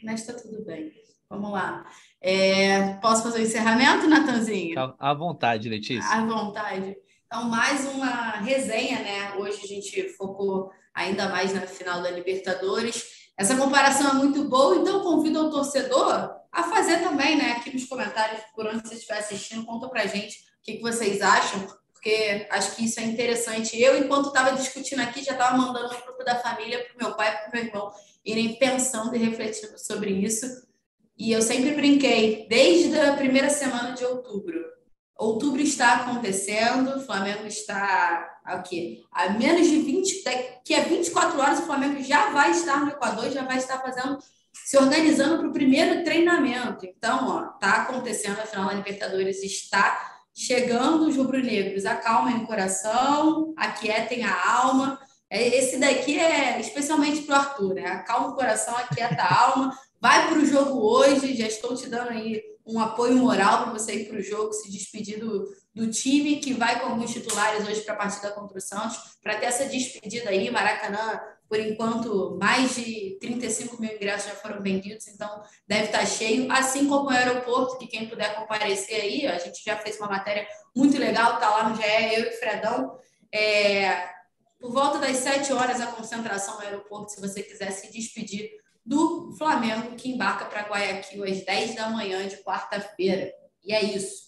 [0.04, 0.92] Mas tá tudo bem.
[1.28, 1.84] Vamos lá.
[2.20, 4.94] É, posso fazer o encerramento, Natanzinho?
[4.98, 6.08] À vontade, Letícia.
[6.08, 6.96] À vontade.
[7.26, 9.34] Então, mais uma resenha, né?
[9.34, 13.32] Hoje a gente focou ainda mais na final da Libertadores.
[13.36, 17.52] Essa comparação é muito boa, então convido o torcedor a fazer também, né?
[17.52, 21.20] Aqui nos comentários, por onde você estiver assistindo, conta pra gente o que, que vocês
[21.20, 23.78] acham, porque acho que isso é interessante.
[23.78, 27.14] Eu, enquanto estava discutindo aqui, já estava mandando no grupo da família para o meu
[27.14, 27.92] pai e para o meu irmão
[28.24, 30.46] irem pensando e refletindo sobre isso.
[31.18, 34.58] E eu sempre brinquei, desde a primeira semana de outubro.
[35.14, 41.58] Outubro está acontecendo, o Flamengo está aqui a menos de 20, daqui a 24 horas
[41.58, 44.18] o Flamengo já vai estar no Equador, já vai estar fazendo
[44.64, 46.86] se organizando para o primeiro treinamento.
[46.86, 51.86] Então, ó, tá acontecendo a final da Libertadores, está chegando os rubro-negros.
[51.86, 54.98] Acalmem o coração, aquietem a alma.
[55.30, 57.86] É, esse daqui é especialmente para o Arthur, né?
[57.86, 59.78] Acalma o coração, aquieta a alma.
[60.00, 63.94] Vai para o jogo hoje, já estou te dando aí um apoio moral para você
[63.94, 67.80] ir para o jogo, se despedir do, do time que vai com alguns titulares hoje
[67.82, 70.50] para a partida contra o Santos, para ter essa despedida aí.
[70.50, 76.50] Maracanã por enquanto, mais de 35 mil ingressos já foram vendidos, então deve estar cheio,
[76.50, 80.46] assim como o aeroporto, que quem puder comparecer aí, a gente já fez uma matéria
[80.74, 82.98] muito legal, está lá no GE, eu e o Fredão.
[83.32, 84.08] É,
[84.58, 88.50] por volta das 7 horas, a concentração no aeroporto, se você quiser se despedir
[88.84, 93.32] do Flamengo, que embarca para Guayaquil às 10 da manhã de quarta-feira.
[93.64, 94.25] E é isso.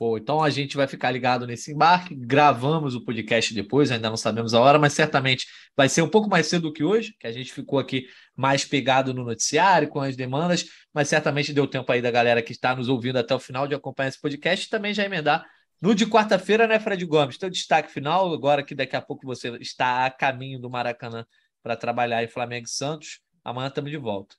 [0.00, 4.16] Pô, então a gente vai ficar ligado nesse embarque, gravamos o podcast depois, ainda não
[4.16, 5.46] sabemos a hora, mas certamente
[5.76, 8.64] vai ser um pouco mais cedo do que hoje, que a gente ficou aqui mais
[8.64, 12.74] pegado no noticiário, com as demandas, mas certamente deu tempo aí da galera que está
[12.74, 15.44] nos ouvindo até o final de acompanhar esse podcast e também já emendar
[15.82, 17.36] no de quarta-feira, né, Fred Gomes?
[17.36, 21.26] Teu destaque final, agora que daqui a pouco você está a caminho do Maracanã
[21.62, 23.20] para trabalhar em Flamengo e Santos.
[23.44, 24.34] Amanhã estamos de volta.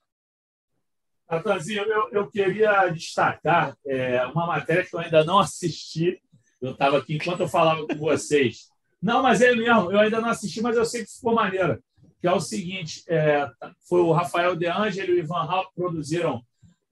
[1.30, 6.20] Natanzinho, eu, eu queria destacar é, uma matéria que eu ainda não assisti,
[6.60, 8.68] Eu estava aqui enquanto eu falava com vocês.
[9.00, 11.80] Não, mas é mesmo, eu ainda não assisti, mas eu sei que ficou maneira.
[12.20, 13.48] Que é o seguinte: é,
[13.88, 16.44] foi o Rafael De Angelo e o Ivan Raul que produziram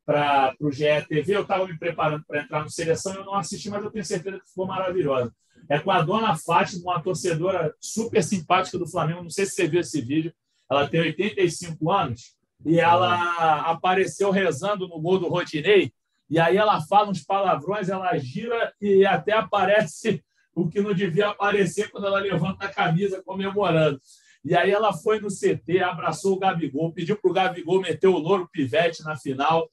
[0.04, 1.36] para o GE TV.
[1.36, 4.40] Eu estava me preparando para entrar no seleção, eu não assisti, mas eu tenho certeza
[4.40, 5.32] que ficou maravilhosa.
[5.68, 9.22] É com a dona Fátima, uma torcedora super simpática do Flamengo.
[9.22, 10.34] Não sei se você viu esse vídeo.
[10.68, 12.34] Ela tem 85 anos
[12.64, 15.92] e ela apareceu rezando no gol do Rodinei.
[16.28, 20.22] E aí ela fala uns palavrões, ela gira e até aparece
[20.54, 24.00] o que não devia aparecer quando ela levanta a camisa comemorando.
[24.44, 28.18] E aí ela foi no CT, abraçou o Gabigol, pediu para o Gabigol meter o
[28.18, 29.68] Louro Pivete na final.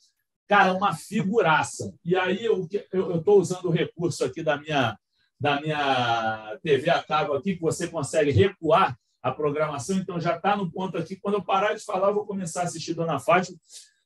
[0.48, 1.94] Cara, uma figuraça.
[2.04, 2.68] E aí eu
[3.16, 4.98] estou usando o recurso aqui da minha,
[5.40, 10.56] da minha TV a cabo aqui, que você consegue recuar a programação, então já está
[10.56, 11.16] no ponto aqui.
[11.16, 13.58] Quando eu parar de falar, eu vou começar a assistir Dona Fátima.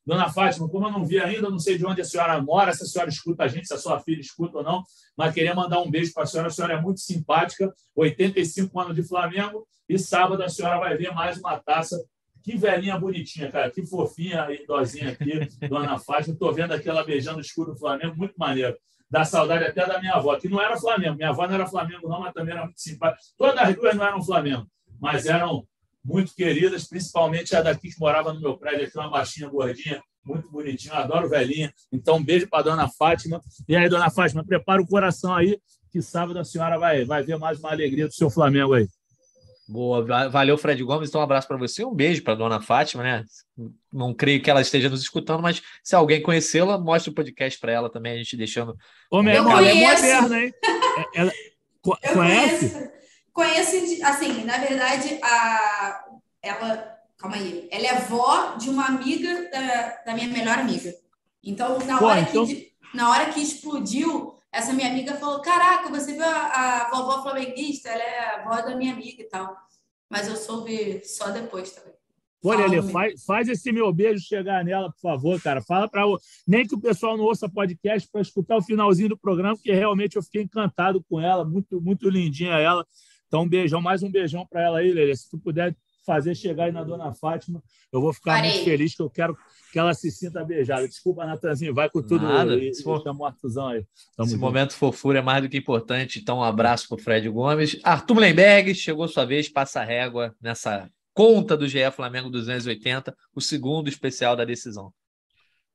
[0.05, 2.83] Dona Fátima, como eu não vi ainda, não sei de onde a senhora mora, se
[2.83, 4.83] a senhora escuta a gente, se a sua filha escuta ou não,
[5.15, 6.49] mas queria mandar um beijo para a senhora.
[6.49, 11.13] A senhora é muito simpática, 85 anos de Flamengo, e sábado a senhora vai ver
[11.13, 12.03] mais uma taça.
[12.43, 16.33] Que velhinha bonitinha, cara, que fofinha e idosinha aqui, Dona Fátima.
[16.33, 18.75] Estou vendo aqui ela beijando o escuro do Flamengo, muito maneiro.
[19.07, 21.17] Dá saudade até da minha avó, que não era Flamengo.
[21.17, 23.21] Minha avó não era Flamengo, não, mas também era muito simpática.
[23.37, 24.65] Todas as duas não eram Flamengo
[25.01, 25.67] mas eram
[26.05, 30.49] muito queridas, principalmente a daqui que morava no meu prédio, aqui, uma baixinha gordinha, muito
[30.51, 31.73] bonitinha, adoro velhinha.
[31.91, 33.41] Então, um beijo para dona Fátima.
[33.67, 35.59] E aí, dona Fátima, prepara o coração aí,
[35.91, 38.87] que sábado a senhora vai, vai ver mais uma alegria do seu Flamengo aí.
[39.67, 41.09] Boa, valeu, Fred Gomes.
[41.09, 43.23] Então, um abraço para você, um beijo para dona Fátima, né?
[43.91, 47.71] Não creio que ela esteja nos escutando, mas se alguém conhecê-la, mostre o podcast para
[47.71, 48.75] ela também, a gente deixando.
[49.09, 50.53] Ô, meu irmão, ela é moderna, hein?
[51.15, 51.31] Ela...
[51.81, 52.13] Conhece?
[52.13, 53.00] Conheço.
[53.33, 56.05] Conheço, assim, na verdade, a,
[56.41, 56.97] ela.
[57.17, 57.67] Calma aí.
[57.71, 60.93] Ela é avó de uma amiga da, da minha melhor amiga.
[61.43, 62.45] Então, na Pô, hora, então...
[62.45, 67.21] Que, na hora que explodiu, essa minha amiga falou: Caraca, você viu a, a vovó
[67.21, 67.89] flamenguista?
[67.89, 69.55] Ela é a avó da minha amiga e tal.
[70.09, 71.93] Mas eu soube só depois também.
[72.41, 75.61] Pô, Lelê, faz, faz esse meu beijo chegar nela, por favor, cara.
[75.61, 76.03] Fala para
[76.47, 80.15] nem que o pessoal não ouça podcast para escutar o finalzinho do programa, porque realmente
[80.15, 82.85] eu fiquei encantado com ela, muito muito lindinha ela.
[83.31, 85.15] Então, um beijão, mais um beijão para ela aí, Lelê.
[85.15, 85.73] Se tu puder
[86.05, 88.51] fazer chegar aí na dona Fátima, eu vou ficar Parei.
[88.51, 89.37] muito feliz, que eu quero
[89.71, 90.85] que ela se sinta beijada.
[90.85, 92.57] Desculpa, Natanzinho, vai com tudo Nada.
[92.57, 92.97] E, Esse, for...
[92.97, 93.85] aí.
[94.17, 97.29] Tamo Esse momento fofura é mais do que importante, então um abraço para o Fred
[97.29, 97.79] Gomes.
[97.85, 103.39] Arthur Lemberg, chegou sua vez, passa a régua nessa conta do GE Flamengo 280, o
[103.39, 104.91] segundo especial da decisão.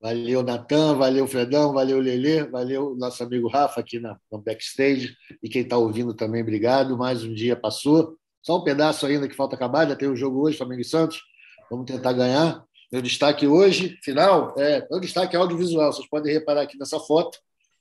[0.00, 5.16] Valeu, Natan, valeu, Fredão, valeu, Lelê, valeu, nosso amigo Rafa aqui na, no backstage.
[5.42, 6.98] E quem está ouvindo também, obrigado.
[6.98, 8.16] Mais um dia passou.
[8.42, 10.84] Só um pedaço ainda que falta acabar, já tem o um jogo hoje, Flamengo e
[10.84, 11.22] Santos.
[11.70, 12.62] Vamos tentar ganhar.
[12.92, 15.92] Meu destaque hoje, final, é meu destaque é audiovisual.
[15.92, 17.38] Vocês podem reparar aqui nessa foto.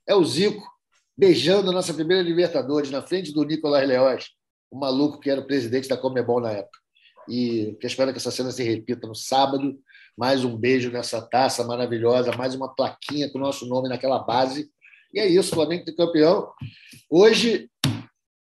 [0.07, 0.63] É o Zico
[1.18, 4.30] beijando a nossa primeira Libertadores na frente do Nicolás Leoz,
[4.72, 6.80] o maluco que era o presidente da Comebol na época.
[7.30, 9.78] E que espero que essa cena se repita no sábado
[10.18, 14.70] mais um beijo nessa taça maravilhosa, mais uma plaquinha com o nosso nome naquela base.
[15.13, 16.51] E é isso, Flamengo tem campeão.
[17.09, 17.70] Hoje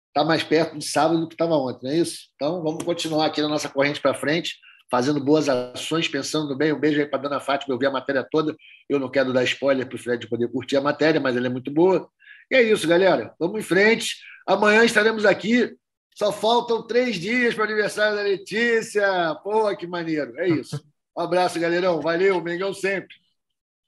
[0.08, 2.30] está mais perto de sábado do que estava ontem, não é isso?
[2.36, 4.56] Então vamos continuar aqui na nossa corrente para frente,
[4.90, 6.74] fazendo boas ações, pensando bem.
[6.74, 8.56] Um beijo aí para dona Fátima, eu vi a matéria toda.
[8.88, 11.50] Eu não quero dar spoiler para o Fred poder curtir a matéria, mas ela é
[11.50, 12.08] muito boa.
[12.52, 13.34] E é isso, galera.
[13.40, 14.16] Vamos em frente.
[14.48, 15.76] Amanhã estaremos aqui.
[16.16, 19.36] Só faltam três dias para o aniversário da Letícia.
[19.44, 20.40] Pô, que maneiro.
[20.40, 20.82] É isso.
[21.18, 22.00] Um abraço, galerão.
[22.00, 23.16] Valeu, Mengão sempre.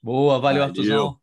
[0.01, 0.63] Boa, valeu, valeu.
[0.63, 1.19] Arthurzão.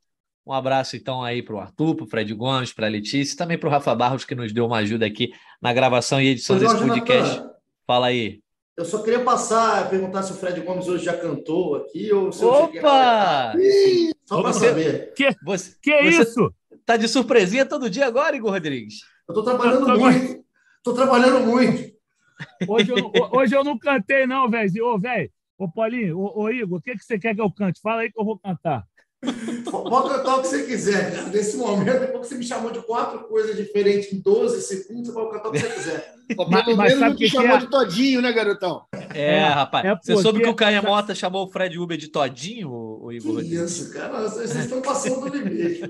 [0.47, 3.37] Um abraço então aí para o Arthur, para o Fred Gomes, para a Letícia e
[3.37, 6.57] também para o Rafa Barros, que nos deu uma ajuda aqui na gravação e edição
[6.57, 7.43] desse podcast.
[7.85, 8.41] Fala aí.
[8.77, 12.45] Eu só queria passar, perguntar se o Fred Gomes hoje já cantou aqui ou se
[12.45, 13.55] Opa!
[13.57, 15.13] Ih, só para saber.
[15.15, 16.55] Que, você, que é você isso?
[16.85, 19.01] Tá de surpresinha todo dia agora, Igor Rodrigues?
[19.29, 19.99] Eu tô trabalhando eu tô...
[19.99, 20.45] muito.
[20.85, 21.97] Tô trabalhando muito.
[22.69, 24.87] Hoje eu, hoje eu não cantei, não, velho.
[24.87, 27.81] Ô, velho, Ô, Paulinho, ô, ô Igor, o que, que você quer que eu cante?
[27.81, 28.87] Fala aí que eu vou cantar.
[29.71, 31.29] Pode cantar o que você quiser, cara.
[31.29, 35.13] Nesse momento, depois que você me chamou de quatro coisas diferentes em 12 segundos, você
[35.15, 36.15] pode cantar o que você quiser.
[36.29, 37.59] Pelo mas, mas menos não te chamou é?
[37.59, 38.85] de Todinho, né, garotão?
[39.15, 39.85] É, é rapaz.
[39.87, 43.43] É você soube que o Caia Mota chamou o Fred Uber de Todinho, o Igor?
[43.43, 44.21] Que isso, cara.
[44.29, 45.81] Vocês estão passando do limite.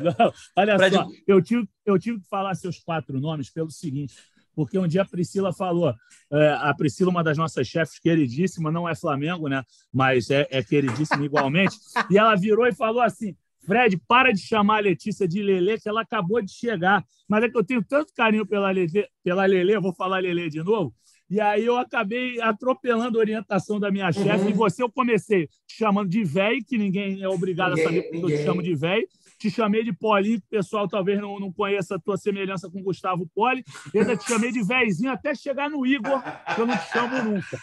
[0.00, 0.96] Não, olha Fred...
[0.96, 4.14] só, eu tive, eu tive que falar seus quatro nomes pelo seguinte
[4.58, 5.94] porque um dia a Priscila falou,
[6.32, 9.62] é, a Priscila, uma das nossas chefes queridíssima, não é Flamengo, né?
[9.92, 11.76] Mas é, é queridíssima igualmente,
[12.10, 15.88] e ela virou e falou assim: Fred, para de chamar a Letícia de Lelê, que
[15.88, 17.04] ela acabou de chegar.
[17.28, 20.60] Mas é que eu tenho tanto carinho pela Lelê, pela Lelê vou falar Lelê de
[20.60, 20.92] novo,
[21.30, 24.42] E aí eu acabei atropelando a orientação da minha chefe.
[24.42, 24.50] Uhum.
[24.50, 28.02] E você eu comecei te chamando de velho, que ninguém é obrigado Ninguém, a saber
[28.02, 28.44] porque eu te ninguém.
[28.44, 29.06] chamo de velho.
[29.38, 29.92] Te chamei de
[30.36, 33.64] o pessoal talvez não, não conheça a tua semelhança com o Gustavo Poli.
[33.94, 36.20] Eu ainda te chamei de velhinho até chegar no Igor,
[36.54, 37.58] que eu não te chamo nunca.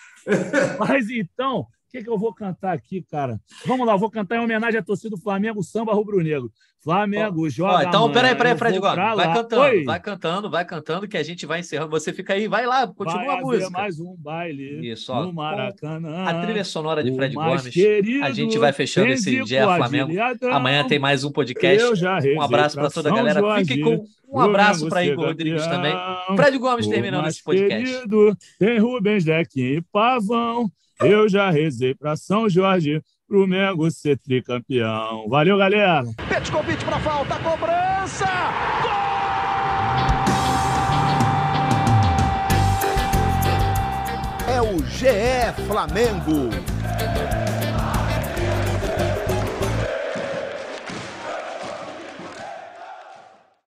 [0.79, 3.39] Mas então, que, que eu vou cantar aqui, cara?
[3.65, 6.51] Vamos lá, eu vou cantar em homenagem à torcida do Flamengo, samba rubro-negro.
[6.83, 7.73] Flamengo joga.
[7.73, 8.95] Ó, então, peraí, peraí, Fred Gomes.
[8.95, 9.83] Vai cantando, Oi.
[9.85, 11.89] vai cantando, vai cantando, que a gente vai encerrando.
[11.89, 13.69] Você fica aí, vai lá, continua Vai a música.
[13.71, 15.23] mais um baile Isso, ó.
[15.23, 16.25] no Maracanã.
[16.25, 17.67] A trilha sonora de Fred Gomes.
[17.69, 20.09] querido A gente vai fechando esse GE Flamengo.
[20.09, 20.53] Adilhadão.
[20.53, 22.05] Amanhã tem mais um podcast.
[22.37, 23.39] Um abraço para toda a galera.
[23.39, 25.93] Jorge, Fiquem com um abraço para Igor Rodrigues também.
[26.35, 27.83] Fred Gomes terminando esse podcast.
[27.83, 30.69] querido tem Rubens, Dequinha e Pavão.
[30.99, 35.27] Eu já rezei para São Jorge, pro Mengo ser tricampeão.
[35.27, 36.03] Valeu, galera!
[36.29, 38.25] Petkovic para falta, cobrança!
[44.47, 46.49] É o GE Flamengo.